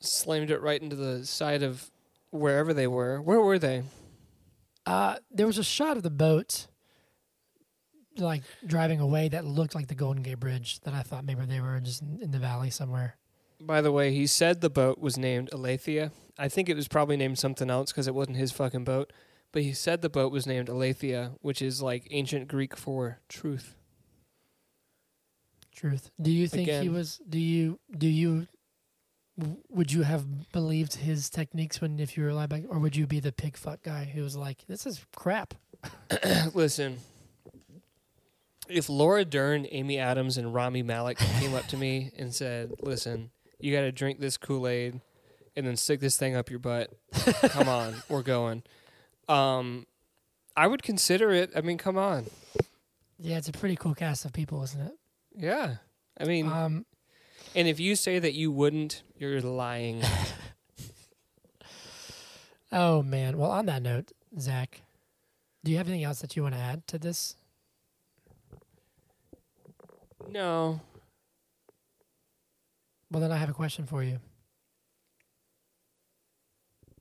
[0.00, 1.90] slammed it right into the side of
[2.30, 3.20] wherever they were.
[3.20, 3.82] Where were they?
[4.86, 6.66] Uh, there was a shot of the boat
[8.18, 11.60] like driving away that looked like the Golden Gate Bridge that I thought maybe they
[11.60, 13.16] were just in, the valley somewhere.
[13.60, 16.12] By the way, he said the boat was named Aletheia.
[16.38, 19.12] I think it was probably named something else because it wasn't his fucking boat.
[19.52, 23.76] But he said the boat was named Aletheia, which is like ancient Greek for truth.
[25.72, 26.10] Truth.
[26.20, 27.20] Do you think he was?
[27.28, 27.78] Do you?
[27.96, 28.48] Do you?
[29.70, 33.06] Would you have believed his techniques when if you were alive back, or would you
[33.06, 35.54] be the pig fuck guy who was like, "This is crap"?
[36.54, 36.98] Listen,
[38.68, 43.30] if Laura Dern, Amy Adams, and Rami Malek came up to me and said, "Listen,
[43.60, 45.00] you got to drink this Kool Aid
[45.56, 46.92] and then stick this thing up your butt,"
[47.50, 48.62] come on, we're going.
[49.28, 49.86] Um,
[50.56, 51.50] I would consider it.
[51.56, 52.26] I mean, come on.
[53.18, 54.92] Yeah, it's a pretty cool cast of people, isn't it?
[55.36, 55.76] Yeah,
[56.18, 56.86] I mean, Um,
[57.54, 60.02] and if you say that you wouldn't, you're lying.
[62.72, 63.38] oh man.
[63.38, 64.82] Well, on that note, Zach,
[65.62, 67.36] do you have anything else that you want to add to this?
[70.30, 70.80] No,
[73.10, 74.18] Well, then I have a question for you.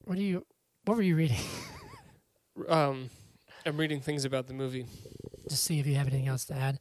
[0.06, 0.46] What do you?
[0.86, 1.40] What were you reading?
[2.70, 3.10] um,
[3.66, 4.86] I'm reading things about the movie.
[5.50, 6.80] Just see if you have anything else to add.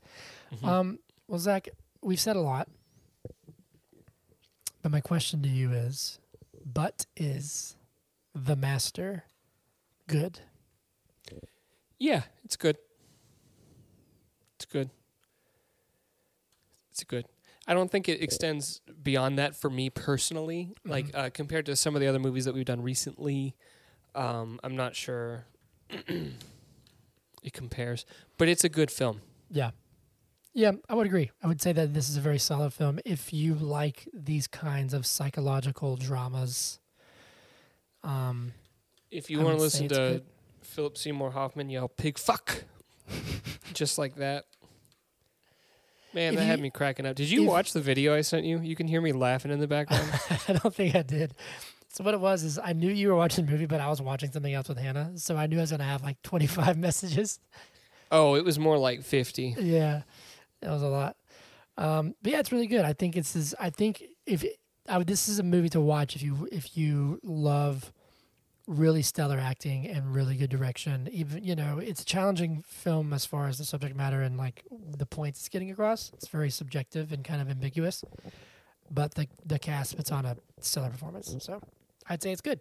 [0.55, 0.66] Mhm.
[0.66, 1.68] Um, well, Zach,
[2.03, 2.68] we've said a lot,
[4.82, 6.18] but my question to you is:
[6.66, 7.76] But is
[8.34, 9.24] the master
[10.09, 10.40] good?
[11.99, 12.76] Yeah, it's good.
[14.57, 14.90] It's good.
[16.93, 17.24] It's good.
[17.66, 20.74] I don't think it extends beyond that for me personally.
[20.84, 23.55] Like uh, compared to some of the other movies that we've done recently,
[24.14, 25.47] um, I'm not sure
[25.90, 28.05] it compares.
[28.36, 29.22] But it's a good film.
[29.51, 29.70] Yeah.
[30.53, 31.30] Yeah, I would agree.
[31.43, 32.99] I would say that this is a very solid film.
[33.07, 36.78] If you like these kinds of psychological dramas,
[38.05, 38.53] um,
[39.11, 40.22] If you want to listen to.
[40.61, 42.64] Philip Seymour Hoffman yell "pig fuck,"
[43.74, 44.45] just like that.
[46.14, 47.16] Man, If that had me cracking up.
[47.16, 48.60] Did you if- watch the video I sent you?
[48.60, 50.10] You can hear me laughing in the background.
[50.48, 51.34] I don't think I did.
[51.88, 54.00] So what it was is I knew you were watching the movie, but I was
[54.00, 56.78] watching something else with Hannah, so I knew I was gonna have like twenty five
[56.88, 57.38] messages.
[58.10, 59.54] oh, it was more like fifty.
[59.58, 60.02] yeah,
[60.60, 61.16] that was a lot.
[61.76, 62.84] Um, but yeah, it's really good.
[62.86, 63.54] I think it's this.
[63.60, 64.56] I think if it,
[64.88, 67.92] I this is a movie to watch if you if you love
[68.66, 71.08] really stellar acting and really good direction.
[71.12, 74.64] Even you know, it's a challenging film as far as the subject matter and like
[74.70, 76.10] the points it's getting across.
[76.14, 78.04] It's very subjective and kind of ambiguous,
[78.90, 81.34] but the the cast puts on a stellar performance.
[81.40, 81.60] So
[82.08, 82.60] I'd say it's good.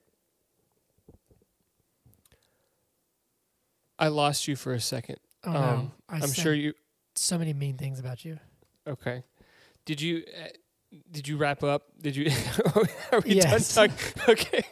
[3.99, 5.17] I lost you for a second.
[5.43, 6.73] Oh no, Um, I I'm sure you.
[7.15, 8.39] so many mean things about you.
[8.87, 9.23] Okay.
[9.85, 10.23] Did you?
[10.27, 10.47] Uh,
[11.11, 11.83] did you wrap up?
[12.01, 12.31] Did you?
[13.11, 13.73] are we Yes.
[13.75, 14.23] done talking?
[14.29, 14.63] Okay.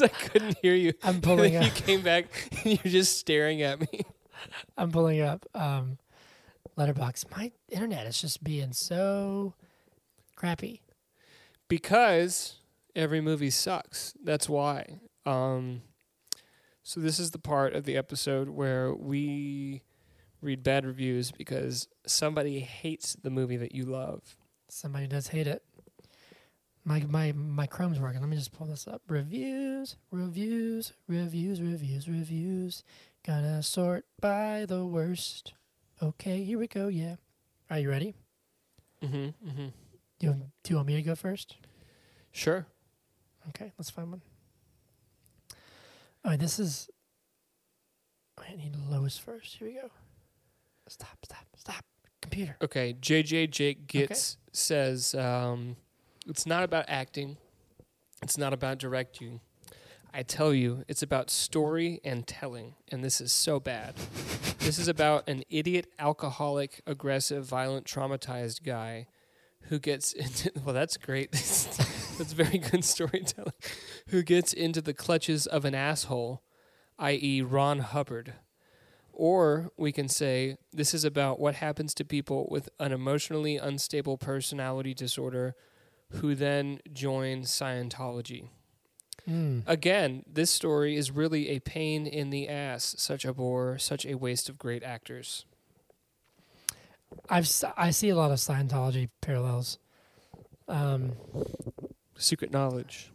[0.00, 0.92] Because I couldn't hear you.
[1.02, 1.64] I'm pulling up.
[1.64, 2.26] you came back
[2.64, 4.00] and you're just staring at me.
[4.78, 5.98] I'm pulling up um,
[6.78, 7.36] Letterboxd.
[7.36, 9.54] My internet is just being so
[10.36, 10.80] crappy.
[11.68, 12.56] because
[12.96, 14.14] every movie sucks.
[14.22, 15.00] That's why.
[15.26, 15.82] Um,
[16.82, 19.82] so this is the part of the episode where we
[20.40, 24.36] read bad reviews because somebody hates the movie that you love.
[24.68, 25.62] Somebody does hate it.
[26.84, 28.20] My my my Chrome's working.
[28.20, 29.02] Let me just pull this up.
[29.08, 32.84] Reviews, reviews, reviews, reviews, reviews.
[33.24, 35.52] Gonna sort by the worst.
[36.02, 36.88] Okay, here we go.
[36.88, 37.16] Yeah.
[37.68, 38.14] Are you ready?
[39.02, 39.48] Mm-hmm.
[39.48, 39.66] Mm-hmm.
[40.18, 41.56] Do you, do you want me to go first?
[42.32, 42.66] Sure.
[43.50, 44.22] Okay, let's find one.
[46.24, 46.88] All right, this is.
[48.38, 49.56] I need lowest first.
[49.56, 49.90] Here we go.
[50.88, 51.18] Stop!
[51.24, 51.46] Stop!
[51.56, 51.84] Stop!
[52.20, 52.56] Computer.
[52.62, 52.94] Okay.
[53.00, 55.76] JJ Jake Gitz says um,
[56.26, 57.36] it's not about acting.
[58.22, 59.40] It's not about directing.
[60.12, 63.94] I tell you, it's about story and telling, and this is so bad.
[64.58, 69.06] this is about an idiot, alcoholic, aggressive, violent, traumatized guy
[69.64, 70.52] who gets into.
[70.64, 71.32] Well, that's great.
[71.32, 73.52] that's very good storytelling.
[74.08, 76.42] Who gets into the clutches of an asshole,
[76.98, 78.34] i.e., Ron Hubbard.
[79.12, 84.16] Or we can say this is about what happens to people with an emotionally unstable
[84.16, 85.54] personality disorder
[86.14, 88.48] who then join Scientology.
[89.28, 89.62] Mm.
[89.66, 94.14] Again, this story is really a pain in the ass, such a bore, such a
[94.14, 95.44] waste of great actors.
[97.28, 99.78] I've I see a lot of Scientology parallels.
[100.68, 101.12] Um,
[102.16, 103.10] Secret knowledge.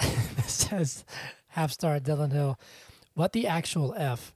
[0.00, 1.04] it says
[1.48, 2.58] half star Dylan Hill.
[3.14, 4.34] What the actual f?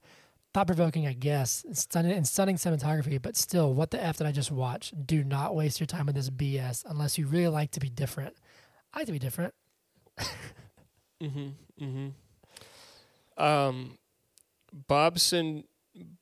[0.56, 1.66] Thought provoking, I guess.
[1.72, 4.90] Stunning and stunning cinematography, but still, what the f did I just watch?
[5.04, 8.34] Do not waste your time with this BS unless you really like to be different.
[8.94, 9.52] I like to be different.
[11.22, 11.84] Mm-hmm.
[11.84, 13.42] Mm-hmm.
[13.42, 13.98] Um,
[14.86, 15.64] Bobson,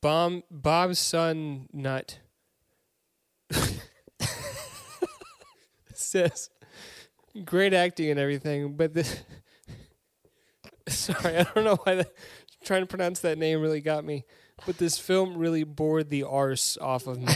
[0.01, 2.19] Bomb, Bob's son nut
[5.93, 6.49] says,
[7.43, 9.23] "Great acting and everything, but this."
[10.87, 12.07] Sorry, I don't know why the,
[12.65, 14.25] trying to pronounce that name really got me,
[14.65, 17.33] but this film really bored the arse off of me.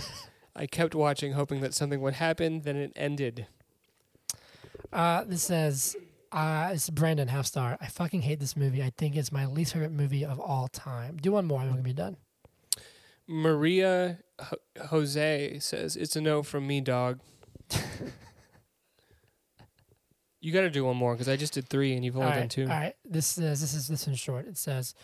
[0.56, 2.60] I kept watching, hoping that something would happen.
[2.60, 3.46] Then it ended.
[4.92, 5.96] Uh, this says,
[6.30, 7.78] uh, it's Brandon half star.
[7.80, 8.82] I fucking hate this movie.
[8.82, 11.16] I think it's my least favorite movie of all time.
[11.20, 11.60] Do one more.
[11.60, 12.16] I'm gonna be done.
[13.26, 17.20] Maria H- Jose says it's a no from me, dog.
[20.42, 22.32] you got to do one more because I just did three and you've only all
[22.32, 22.62] done right, two.
[22.64, 22.94] all right.
[23.04, 24.46] This says this is this in short.
[24.46, 24.94] It says,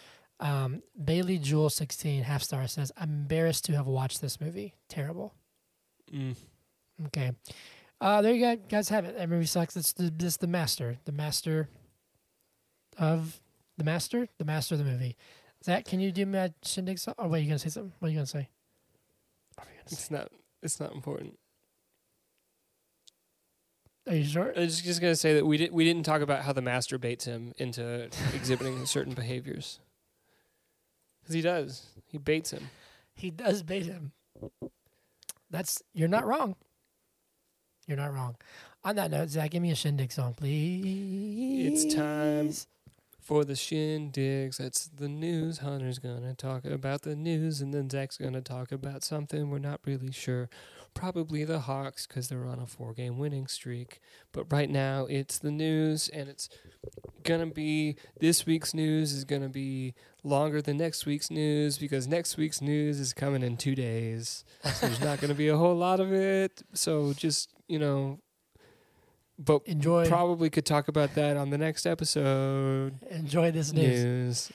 [0.41, 4.75] um, Bailey Jewel sixteen half star says, I'm embarrassed to have watched this movie.
[4.89, 5.33] Terrible.
[6.13, 6.37] Mm.
[7.07, 7.33] Okay.
[8.01, 9.17] Uh, there you go, guys have it.
[9.17, 9.77] That movie sucks.
[9.77, 11.69] It's the this the master, the master
[12.99, 13.41] of
[13.77, 15.17] the master, the master of the movie.
[15.65, 17.15] Zach, can you do my shindig song?
[17.19, 17.93] Oh wait, you gonna say something?
[18.01, 18.49] What are you gonna say?
[19.55, 19.95] What are you gonna say?
[19.95, 20.31] It's not.
[20.63, 21.39] It's not important.
[24.09, 24.53] Are you sure?
[24.57, 26.99] I was just gonna say that we didn't We didn't talk about how the master
[26.99, 29.81] baits him into exhibiting certain behaviors.
[31.21, 31.87] Because he does.
[32.07, 32.71] He baits him.
[33.15, 34.13] He does bait him.
[35.51, 36.57] That's you're not wrong.
[37.87, 38.37] You're not wrong.
[38.85, 41.85] On that note, Zach, give me a shindig song, please.
[41.85, 42.53] It's time
[43.21, 44.57] for the shindigs.
[44.57, 45.59] That's the news.
[45.59, 49.81] Hunter's gonna talk about the news, and then Zach's gonna talk about something we're not
[49.85, 50.49] really sure.
[50.99, 54.01] Probably the Hawks because they're on a four-game winning streak.
[54.33, 56.49] But right now, it's the news, and it's
[57.23, 59.95] gonna be this week's news is gonna be
[60.25, 64.45] longer than next week's news because next week's news is coming in two days.
[64.65, 66.63] So there's not gonna be a whole lot of it.
[66.75, 68.19] So just you know.
[69.39, 73.01] But Enjoy probably could talk about that on the next episode.
[73.09, 74.05] enjoy this news.
[74.05, 74.53] News.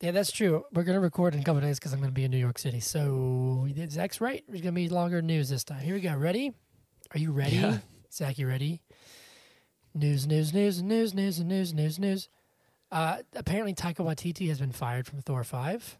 [0.00, 0.64] Yeah, that's true.
[0.72, 2.80] We're gonna record in a couple days because I'm gonna be in New York City.
[2.80, 4.44] So Zach's right.
[4.48, 5.80] There's gonna be longer news this time.
[5.80, 6.14] Here we go.
[6.14, 6.52] Ready?
[7.14, 7.56] Are you ready?
[7.56, 7.78] Yeah.
[8.12, 8.82] Zach, you ready?
[9.94, 12.28] News, news, news, news, news, news, news, news.
[12.92, 15.98] Uh, apparently, Taika Waititi has been fired from Thor five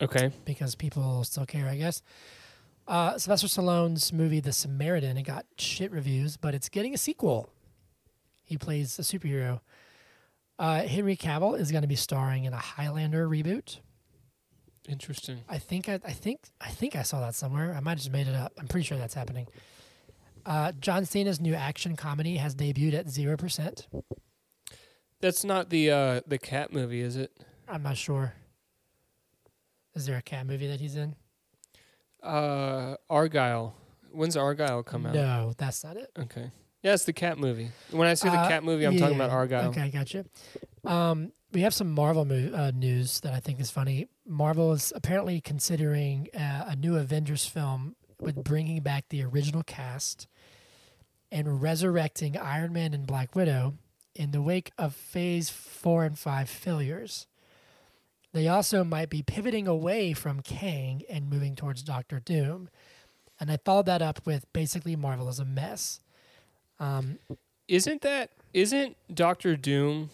[0.00, 0.30] Okay.
[0.44, 2.02] because people still care, I guess.
[2.86, 7.50] Uh, Sylvester Stallone's movie The Samaritan it got shit reviews, but it's getting a sequel.
[8.44, 9.60] He plays a superhero.
[10.58, 13.78] Uh, Henry Cavill is going to be starring in a Highlander reboot.
[14.88, 15.38] Interesting.
[15.48, 17.74] I think I, I think I think I saw that somewhere.
[17.76, 18.52] I might have just made it up.
[18.58, 19.48] I'm pretty sure that's happening.
[20.46, 23.88] Uh, John Cena's new action comedy has debuted at zero percent.
[25.20, 27.32] That's not the uh the cat movie, is it?
[27.68, 28.34] I'm not sure.
[29.94, 31.16] Is there a cat movie that he's in?
[32.22, 33.72] Uh Argylle.
[34.12, 35.14] When's Argylle come out?
[35.14, 36.10] No, that's not it.
[36.18, 36.50] Okay.
[36.86, 37.72] Yeah, it's the cat movie.
[37.90, 39.58] When I say the Uh, cat movie, I'm talking about yeah.
[39.58, 39.68] Argylle.
[39.70, 40.24] Okay, gotcha.
[40.84, 44.06] Um, we have some Marvel mo- uh, news that I think is funny.
[44.24, 50.28] Marvel is apparently considering uh, a new Avengers film with bringing back the original cast
[51.32, 53.74] and resurrecting Iron Man and Black Widow
[54.14, 57.26] in the wake of Phase 4 and 5 failures.
[58.32, 62.70] They also might be pivoting away from Kang and moving towards Doctor Doom.
[63.40, 65.98] And I followed that up with basically Marvel is a mess.
[66.78, 67.18] Um,
[67.68, 70.10] Isn't that isn't Doctor Doom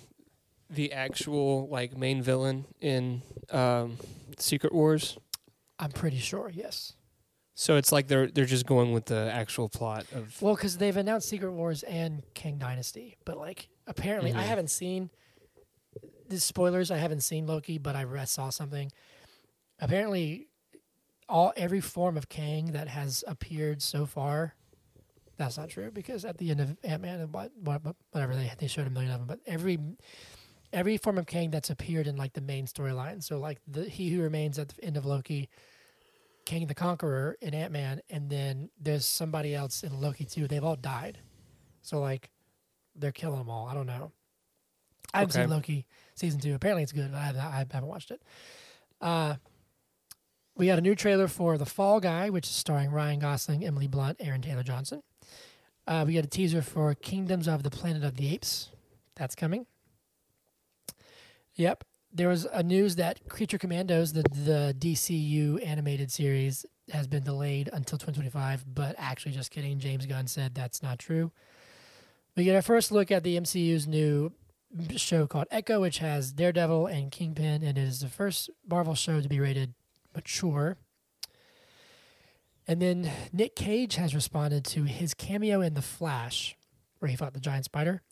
[0.70, 3.96] the actual like main villain in um,
[4.38, 5.18] Secret Wars?
[5.78, 6.94] I'm pretty sure, yes.
[7.54, 10.96] So it's like they're they're just going with the actual plot of Well, because they've
[10.96, 14.46] announced Secret Wars and Kang Dynasty, but like apparently, I Mhm.
[14.46, 15.10] haven't seen
[16.28, 16.90] the spoilers.
[16.90, 18.90] I haven't seen Loki, but I saw something.
[19.78, 20.48] Apparently,
[21.28, 24.54] all every form of Kang that has appeared so far.
[25.42, 27.82] That's not true because at the end of Ant Man and what, what
[28.12, 29.78] whatever they they showed a million of them, but every
[30.72, 33.22] every form of Kang that's appeared in like the main storyline.
[33.22, 35.48] So like the He Who Remains at the end of Loki,
[36.46, 40.46] Kang the Conqueror in Ant Man, and then there's somebody else in Loki too.
[40.46, 41.18] They've all died,
[41.82, 42.30] so like
[42.94, 43.66] they're killing them all.
[43.66, 44.12] I don't know.
[45.12, 45.42] I haven't Okay.
[45.44, 46.54] seen Loki season two.
[46.54, 48.22] Apparently it's good, but I haven't, I haven't watched it.
[49.00, 49.34] Uh,
[50.56, 53.88] we got a new trailer for The Fall Guy, which is starring Ryan Gosling, Emily
[53.88, 55.02] Blunt, Aaron Taylor Johnson.
[55.86, 58.70] Uh, we got a teaser for Kingdoms of the Planet of the Apes.
[59.16, 59.66] That's coming.
[61.54, 61.84] Yep.
[62.12, 67.70] There was a news that Creature Commandos, the the DCU animated series, has been delayed
[67.72, 68.64] until 2025.
[68.74, 69.78] But actually, just kidding.
[69.78, 71.32] James Gunn said that's not true.
[72.36, 74.32] We get our first look at the MCU's new
[74.96, 79.20] show called Echo, which has Daredevil and Kingpin, and it is the first Marvel show
[79.20, 79.74] to be rated
[80.14, 80.76] mature.
[82.66, 86.56] And then Nick Cage has responded to his cameo in The Flash,
[86.98, 88.02] where he fought the giant spider.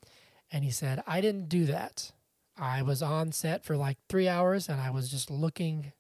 [0.51, 2.13] And he said, I didn't do that.
[2.59, 5.93] I was on set for like three hours and I was just looking,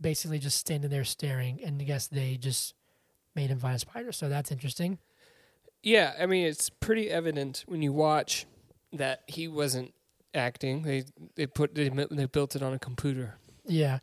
[0.00, 1.60] basically just standing there staring.
[1.62, 2.74] And I guess they just
[3.34, 4.12] made him fight a spider.
[4.12, 4.98] So that's interesting.
[5.82, 8.46] Yeah, I mean it's pretty evident when you watch
[8.92, 9.92] that he wasn't
[10.34, 10.82] acting.
[10.82, 11.04] They
[11.34, 13.38] they put they, they built it on a computer.
[13.66, 13.98] Yeah.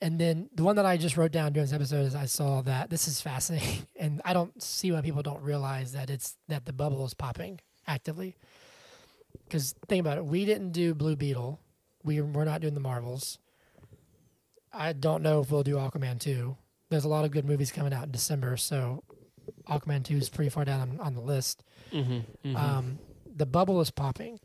[0.00, 2.62] And then the one that I just wrote down during this episode is I saw
[2.62, 3.86] that this is fascinating.
[3.98, 7.58] And I don't see why people don't realize that it's that the bubble is popping
[7.86, 8.36] actively.
[9.44, 11.58] Because think about it, we didn't do Blue Beetle.
[12.04, 13.38] We, we're not doing the Marvels.
[14.72, 16.56] I don't know if we'll do Aquaman 2.
[16.90, 19.02] There's a lot of good movies coming out in December, so
[19.68, 21.64] Aquaman 2 is pretty far down on, on the list.
[21.92, 22.98] Mm-hmm, Um,
[23.34, 24.38] the bubble is popping.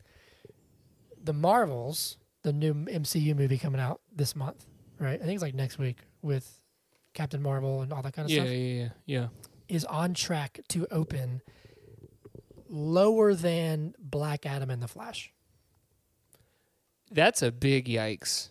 [1.23, 4.65] The Marvels, the new MCU movie coming out this month,
[4.99, 5.19] right?
[5.21, 6.59] I think it's like next week with
[7.13, 9.27] Captain Marvel and all that kind of yeah, stuff, yeah, yeah, yeah.
[9.67, 11.41] is on track to open
[12.69, 15.31] lower than Black Adam and the Flash.
[17.11, 18.49] That's a big yikes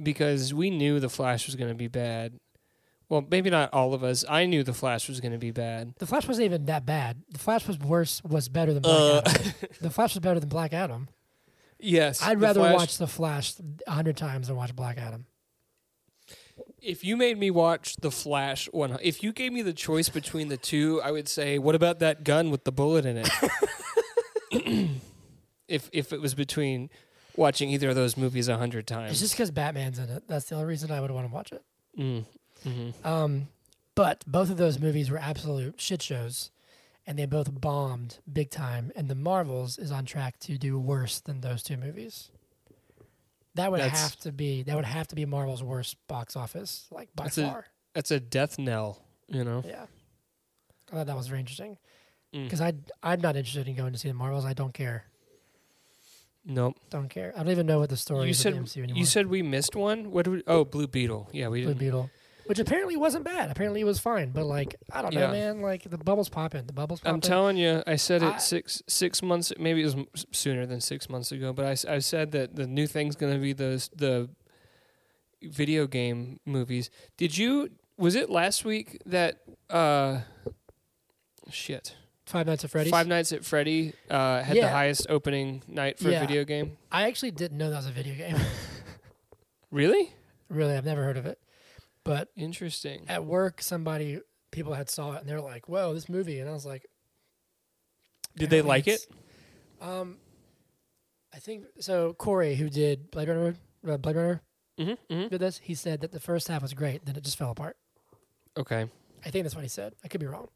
[0.00, 2.34] because we knew the Flash was going to be bad.
[3.08, 4.24] Well, maybe not all of us.
[4.28, 5.94] I knew the Flash was going to be bad.
[5.98, 7.22] The Flash wasn't even that bad.
[7.32, 9.52] The Flash was worse, was better than Black Uh, Adam.
[9.80, 11.08] The Flash was better than Black Adam.
[11.80, 13.54] Yes, I'd rather Flash- watch The Flash
[13.86, 15.26] a hundred times than watch Black Adam.
[16.82, 20.48] If you made me watch the Flash one, if you gave me the choice between
[20.48, 23.28] the two, I would say, "What about that gun with the bullet in it?"
[25.68, 26.90] if if it was between
[27.36, 30.24] watching either of those movies a hundred times, It's just because Batman's in it.
[30.26, 31.62] That's the only reason I would want to watch it.
[31.98, 32.24] mm,
[32.64, 33.48] hmm Um,
[33.94, 36.50] but both of those movies were absolute shit shows,
[37.06, 38.90] and they both bombed big time.
[38.96, 42.30] And the Marvels is on track to do worse than those two movies.
[43.56, 46.86] That would That's- have to be that would have to be Marvel's worst box office,
[46.90, 47.66] like by That's a- far.
[47.94, 49.02] that's a death knell.
[49.28, 49.86] You know, yeah,
[50.90, 51.76] I thought that was very interesting
[52.34, 52.44] Mm.
[52.44, 54.44] because I I'm not interested in going to see the Marvels.
[54.44, 55.04] I don't care.
[56.44, 56.76] nope.
[56.90, 57.32] Don't care.
[57.36, 58.98] I don't even know what the story You is said of the MCU anymore.
[58.98, 60.10] you said we missed one.
[60.10, 60.24] What?
[60.24, 61.28] Did we, oh, Blue Beetle.
[61.32, 61.78] Yeah, we Blue didn't.
[61.80, 62.10] Beetle,
[62.46, 63.50] which apparently wasn't bad.
[63.50, 65.30] Apparently it was fine, but like I don't know, Yeah.
[65.32, 65.62] man.
[65.62, 66.66] Like the bubbles popping.
[66.66, 67.14] The bubbles popping.
[67.14, 70.80] I'm telling you, I said it I- six six months, maybe it was sooner than
[70.80, 71.52] six months ago.
[71.52, 74.28] But I, I said that the new thing's going to be those the
[75.42, 76.90] video game movies.
[77.16, 77.70] Did you?
[77.96, 79.38] Was it last week that?
[79.68, 80.20] uh
[81.50, 81.96] Shit.
[82.26, 82.90] Five Nights at Freddy's.
[82.92, 86.18] Five Nights at Freddy uh, had the highest opening night for Yeah.
[86.18, 86.76] a video game.
[86.92, 88.36] I actually didn't know that was a video game.
[89.70, 90.12] Really
[90.48, 91.38] really, I've never heard of it.
[92.04, 93.04] But interesting.
[93.08, 94.20] at work, somebody,
[94.50, 96.86] people had saw it and they're like, "Whoa, this movie!" And I was like,
[98.36, 99.06] Did they like it?
[99.80, 100.16] Um,
[101.34, 102.14] I think so.
[102.14, 103.54] Corey, who did Blade Runner,
[103.86, 104.42] uh, Blade Runner,
[104.78, 105.28] Mm-hmm, mm-hmm.
[105.28, 105.58] did this.
[105.58, 107.76] He said that the first half was great, then it just fell apart.
[108.56, 108.86] Okay.
[109.24, 109.94] I think that's what he said.
[110.02, 110.48] I could be wrong.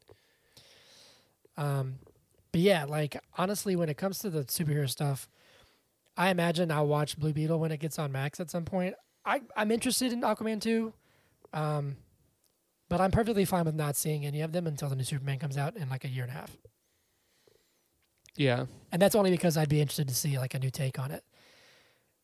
[1.57, 1.99] Um,
[2.51, 5.29] but yeah, like honestly, when it comes to the superhero stuff,
[6.17, 8.95] I imagine I'll watch Blue Beetle when it gets on Max at some point.
[9.25, 10.93] I I'm interested in Aquaman too,
[11.55, 11.95] um,
[12.89, 15.57] but I'm perfectly fine with not seeing any of them until the new Superman comes
[15.57, 16.55] out in like a year and a half.
[18.35, 18.65] Yeah.
[18.91, 21.23] And that's only because I'd be interested to see like a new take on it.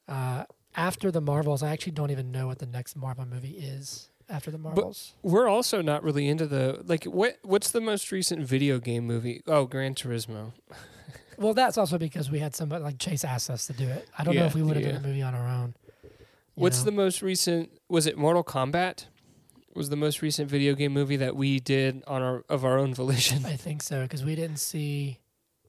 [0.08, 0.44] Uh,
[0.76, 4.52] after the Marvels, I actually don't even know what the next Marvel movie is after
[4.52, 5.14] the Marvels.
[5.22, 9.42] We're also not really into the like what what's the most recent video game movie?
[9.48, 10.52] Oh, Gran Turismo.
[11.38, 14.08] well, that's also because we had somebody like Chase asked us to do it.
[14.18, 14.94] I don't know if we would have yeah.
[14.94, 15.76] done a movie on our own.
[16.56, 16.86] What's know?
[16.86, 19.06] the most recent was it Mortal Kombat?
[19.74, 22.94] Was the most recent video game movie that we did on our of our own
[22.94, 23.46] volition?
[23.46, 25.20] I think so because we didn't see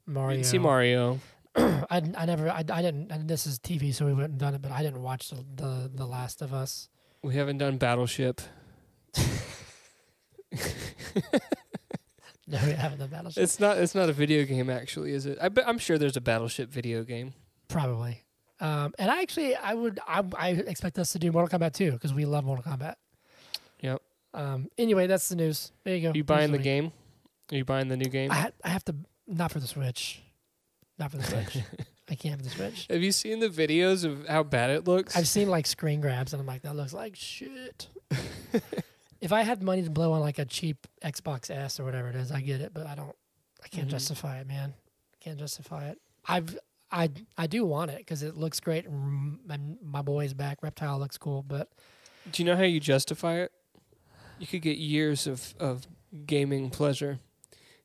[0.06, 0.28] Mario.
[0.28, 1.20] We didn't see Mario.
[1.56, 4.54] I, I never I, I didn't and this is TV so we wouldn't have done
[4.54, 6.88] it but I didn't watch the the, the Last of Us.
[7.22, 8.40] We haven't done Battleship.
[12.52, 13.42] No, we haven't done Battleship.
[13.42, 13.78] It's not.
[13.78, 15.38] It's not a video game, actually, is it?
[15.40, 17.32] I I'm sure there's a Battleship video game.
[17.68, 18.24] Probably.
[18.60, 21.92] Um, and I actually I would I, I expect us to do Mortal Kombat 2
[21.92, 22.96] because we love Mortal Kombat.
[23.82, 24.00] Yep.
[24.34, 25.72] Um, anyway, that's the news.
[25.84, 26.10] There you go.
[26.10, 26.92] Are you buying the game?
[27.52, 28.30] Are you buying the new game?
[28.30, 28.94] I ha- I have to
[29.26, 30.22] not for the Switch.
[30.98, 31.58] Not for the Switch.
[32.10, 32.86] I can't have the Switch.
[32.88, 35.16] Have you seen the videos of how bad it looks?
[35.16, 37.88] I've seen like screen grabs and I'm like that looks like shit.
[39.20, 42.16] if I had money to blow on like a cheap Xbox S or whatever it
[42.16, 43.14] is, I get it, but I don't.
[43.64, 43.92] I can't Mhm.
[43.92, 44.74] justify it, man.
[45.14, 45.98] I can't justify it.
[46.26, 46.58] I've
[46.90, 50.62] I I do want it because it looks great and and my boy's back.
[50.62, 51.70] Reptile looks cool, but
[52.30, 53.52] Do you know how you justify it?
[54.42, 55.86] You could get years of of
[56.26, 57.20] gaming pleasure.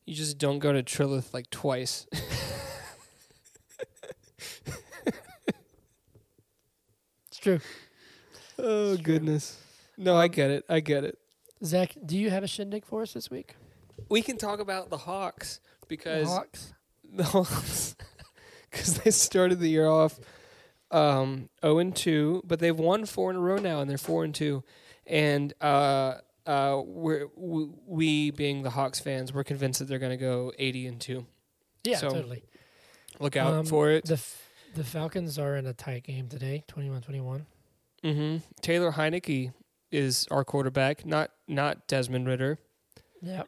[0.08, 2.08] You just don't go to Trilith like twice.
[7.28, 7.60] it's true.
[8.58, 9.14] oh It's true.
[9.14, 9.62] goodness.
[10.00, 10.66] No, I get it.
[10.68, 11.20] I get it.
[11.64, 13.56] Zach, do you have a shindig for us this week?
[14.10, 16.74] We can talk about the Hawks because the Hawks.
[17.04, 17.96] the Hawks
[18.72, 20.20] because they started the year off
[20.90, 24.24] um 0 and 2 but they've won four in a row now and they're 4
[24.24, 24.64] and 2
[25.06, 26.16] and uh
[26.48, 30.52] uh we're we, we being the Hawks fans we're convinced that they're going to go
[30.58, 31.26] 80 and 2
[31.84, 32.44] Yeah, So, totally.
[33.20, 34.44] look out Um, for it The f-
[34.74, 37.46] the Falcons are in a tight game today, 21-21.
[38.04, 39.52] mhm Taylor Heinicke
[39.92, 42.58] is our quarterback not not Desmond Ridder
[43.22, 43.44] Yeah.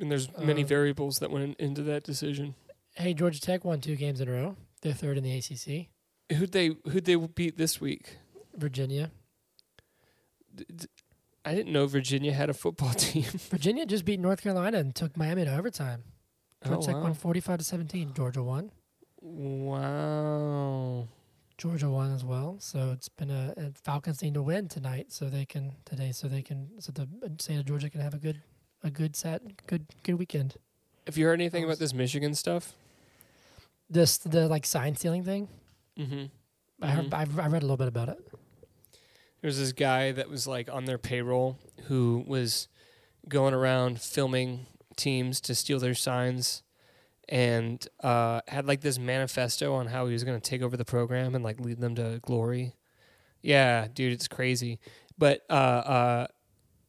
[0.00, 2.54] and there's many Um, variables that went into that decision
[2.96, 4.56] Hey, Georgia Tech won two games in a row.
[4.82, 5.88] They're third in the ACC.
[6.36, 8.18] who'd they who'd they beat this week
[8.54, 9.10] Virginia.
[11.44, 13.24] I didn't know Virginia had a football team.
[13.24, 16.04] Virginia just beat North Carolina and took Miami to overtime.
[16.64, 17.02] Georgia Oh, Tech wow.
[17.02, 18.14] won 45 to 17.
[18.14, 18.70] Georgia won.
[19.20, 21.08] Wow.
[21.58, 22.56] Georgia won as well.
[22.58, 26.26] So it's been a, and Falcons need to win tonight so they can today so
[26.28, 28.42] they can so the state of Georgia can have a good
[28.82, 30.54] a good set good good weekend.
[31.06, 32.72] Have you heard anything about this Michigan stuff?
[33.88, 35.48] This the like sign stealing thing.
[35.98, 36.24] Mm-hmm.
[36.82, 37.14] I heard Mhm.
[37.14, 38.18] I've, I read a little bit about it.
[39.44, 42.66] There's this guy that was like on their payroll who was
[43.28, 44.64] going around filming
[44.96, 46.62] teams to steal their signs
[47.28, 50.84] and uh, had like this manifesto on how he was going to take over the
[50.86, 52.74] program and like lead them to glory.
[53.42, 54.80] Yeah, dude, it's crazy.
[55.18, 56.26] But uh, uh,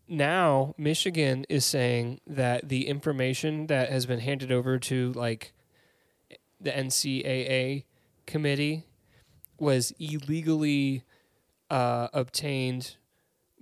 [0.07, 5.51] now Michigan is saying that the information that has been handed over to like
[6.61, 7.83] the NCAA
[8.25, 8.85] committee
[9.59, 11.03] was illegally
[11.69, 12.95] uh, obtained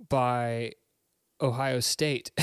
[0.08, 0.72] by
[1.40, 2.30] Ohio State.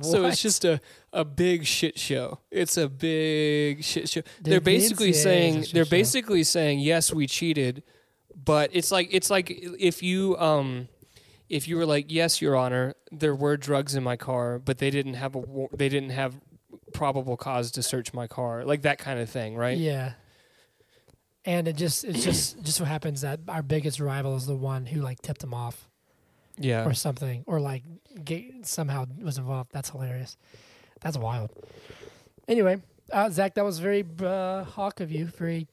[0.00, 0.80] so it's just a,
[1.12, 2.40] a big shit show.
[2.50, 4.22] It's a big shit show.
[4.40, 5.90] The- they're basically saying they're show.
[5.90, 7.82] basically saying yes, we cheated,
[8.34, 10.88] but it's like it's like if you um
[11.48, 14.90] if you were like yes, Your Honor, there were drugs in my car, but they
[14.90, 15.42] didn't have a
[15.76, 16.40] they didn't have
[16.94, 19.78] probable cause to search my car, like that kind of thing, right?
[19.78, 20.12] Yeah.
[21.44, 24.86] And it just it just just so happens that our biggest rival is the one
[24.86, 25.88] who like tipped him off
[26.56, 26.84] Yeah.
[26.86, 27.82] or something or like
[28.24, 29.70] ga- somehow was involved.
[29.72, 30.36] That's hilarious.
[31.00, 31.50] That's wild.
[32.46, 32.80] Anyway,
[33.12, 35.26] uh, Zach, that was very uh, hawk of you.
[35.26, 35.66] Very,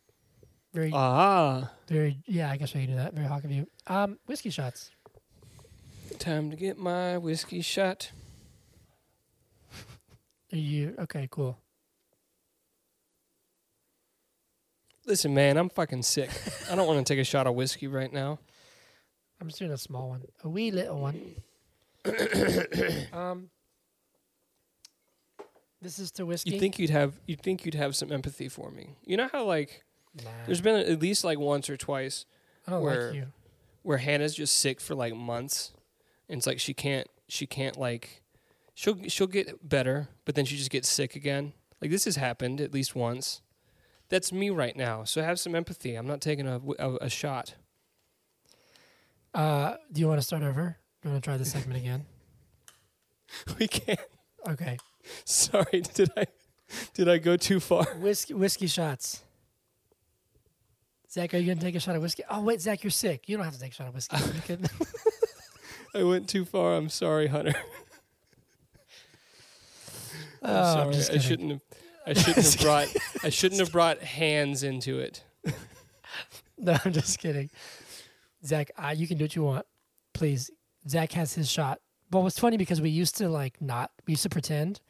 [0.73, 2.17] very, Ah, very.
[2.25, 3.13] Yeah, I guess I can do that.
[3.13, 3.67] Very hawk of you.
[3.85, 4.89] Um, whiskey shots.
[6.17, 8.11] time to get my whiskey shot.
[10.51, 11.27] Are you okay?
[11.29, 11.57] Cool.
[15.09, 16.29] Listen, man, I'm fucking sick.
[16.71, 18.37] I don't want to take a shot of whiskey right now.
[19.41, 21.35] I'm just doing a small one, a wee little one.
[23.11, 23.49] um,
[25.81, 26.51] this is to whiskey.
[26.51, 28.97] You think you'd have you think you'd have some empathy for me.
[29.03, 29.83] You know how like
[30.23, 32.25] Nah, there's been at least like once or twice
[32.67, 33.25] I don't where- like you.
[33.81, 35.71] where Hannah's just sick for like months,
[36.29, 38.21] and it's like she can't she can't like
[38.75, 41.53] she'll she'll get better, but then she just gets sick again.
[41.81, 43.41] Like this has happened at least once.
[44.09, 45.03] That's me right now.
[45.03, 45.95] So have some empathy.
[45.95, 47.53] I'm not taking a a, a shot.
[49.33, 50.77] Uh, do you want to start over?
[51.01, 52.05] Do you want to try this segment again?
[53.59, 53.99] We can't.
[54.47, 54.77] Okay.
[55.23, 56.25] Sorry, did I
[56.95, 57.85] did I go too far?
[57.99, 59.21] Whiskey whiskey shots.
[61.11, 62.23] Zach, are you gonna take a shot of whiskey?
[62.29, 63.29] Oh wait, Zach, you're sick.
[63.29, 64.17] You don't have to take a shot of whiskey.
[65.95, 66.75] I went too far.
[66.75, 67.53] I'm sorry, Hunter.
[70.41, 70.93] I'm Oh, I'm sorry.
[70.93, 71.61] just I shouldn't have.
[72.09, 72.95] I shouldn't have brought.
[73.23, 75.23] I shouldn't have brought hands into it.
[76.61, 77.49] No, I'm just kidding.
[78.45, 79.65] Zach, uh, you can do what you want.
[80.13, 80.51] Please.
[80.89, 81.79] Zach has his shot.
[82.09, 84.81] But it's funny because we used to like not, we used to pretend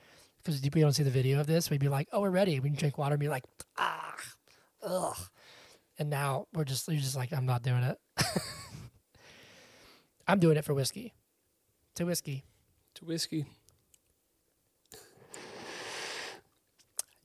[0.44, 1.70] because we don't see the video of this.
[1.70, 2.60] We'd be like, oh, we're ready.
[2.60, 3.44] We can drink water and be like,
[3.78, 4.16] ah,
[4.82, 5.18] ugh.
[6.00, 7.98] And now we're just, you're just like, I'm not doing it.
[10.28, 11.14] I'm doing it for whiskey.
[11.96, 12.46] To whiskey.
[12.96, 13.46] To whiskey.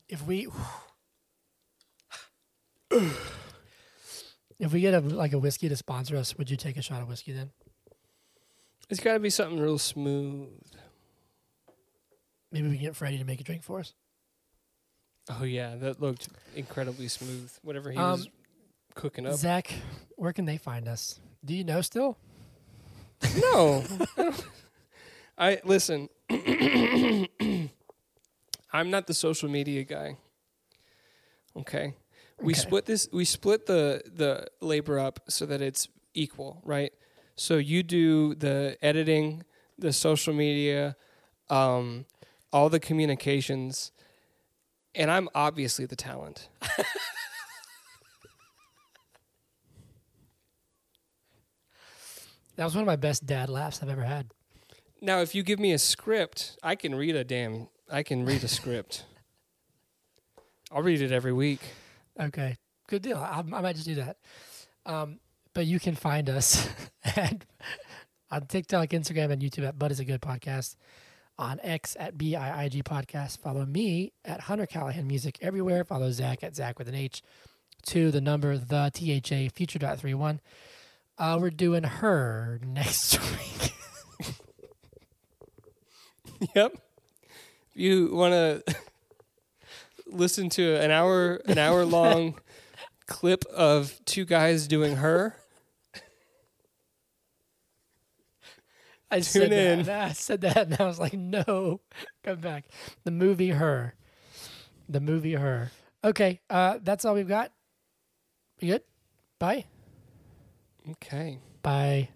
[0.09, 0.49] If we,
[4.59, 7.03] if we get a like a whiskey to sponsor us, would you take a shot
[7.03, 7.51] of whiskey then?
[8.91, 10.49] It's got to be something real smooth.
[12.53, 13.95] Maybe we can get Freddie to make a drink for us.
[15.31, 17.51] Oh yeah, that looked incredibly smooth.
[17.63, 18.29] Whatever he Um, was
[18.95, 19.35] cooking up.
[19.37, 19.73] Zach,
[20.17, 21.19] where can they find us?
[21.45, 22.19] Do you know still?
[23.39, 23.83] No.
[25.39, 26.09] I listen.
[28.75, 30.19] I'm not the social media guy.
[31.57, 31.95] Okay.
[32.41, 32.61] We Okay.
[32.61, 36.93] split this we split the the labor up so that it's equal, right?
[37.37, 39.45] So you do the editing,
[39.79, 40.97] the social media,
[41.51, 42.07] um,
[42.53, 43.93] all the communications,
[44.95, 46.49] and I'm obviously the talent.
[52.57, 54.31] That was one of my best dad laughs I've ever had.
[55.01, 57.69] Now, if you give me a script, I can read a damn.
[57.91, 59.05] I can read a script.
[60.73, 61.61] I'll read it every week.
[62.19, 62.57] Okay,
[62.89, 63.19] good deal.
[63.19, 64.17] I, I might just do that.
[64.87, 65.21] Um,
[65.53, 66.69] but you can find us
[67.05, 67.45] at,
[68.31, 70.77] on TikTok, Instagram, and YouTube at But Is It Good Podcast.
[71.37, 73.39] On X at BIIG Podcast.
[73.39, 75.83] Follow me at Hunter Callahan Music everywhere.
[75.85, 77.23] Follow Zach at Zach with an H.
[77.87, 80.41] To the number, the THA, future dot three one.
[81.19, 83.73] Uh, we're doing her next week.
[86.55, 86.77] Yep.
[87.75, 88.77] You want to
[90.07, 92.39] listen to an hour an hour long
[93.07, 95.37] clip of two guys doing her?
[99.11, 99.85] I said in.
[99.85, 100.11] that.
[100.11, 101.81] I said that, and I was like, "No,
[102.25, 102.65] come back."
[103.05, 103.95] The movie Her,
[104.89, 105.71] the movie Her.
[106.03, 107.53] Okay, uh, that's all we've got.
[108.61, 108.83] You good?
[109.39, 109.67] Bye.
[110.91, 111.39] Okay.
[111.63, 112.09] Bye.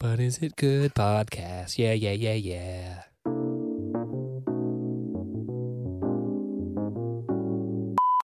[0.00, 1.78] But is it good podcast?
[1.78, 3.02] Yeah, yeah, yeah, yeah.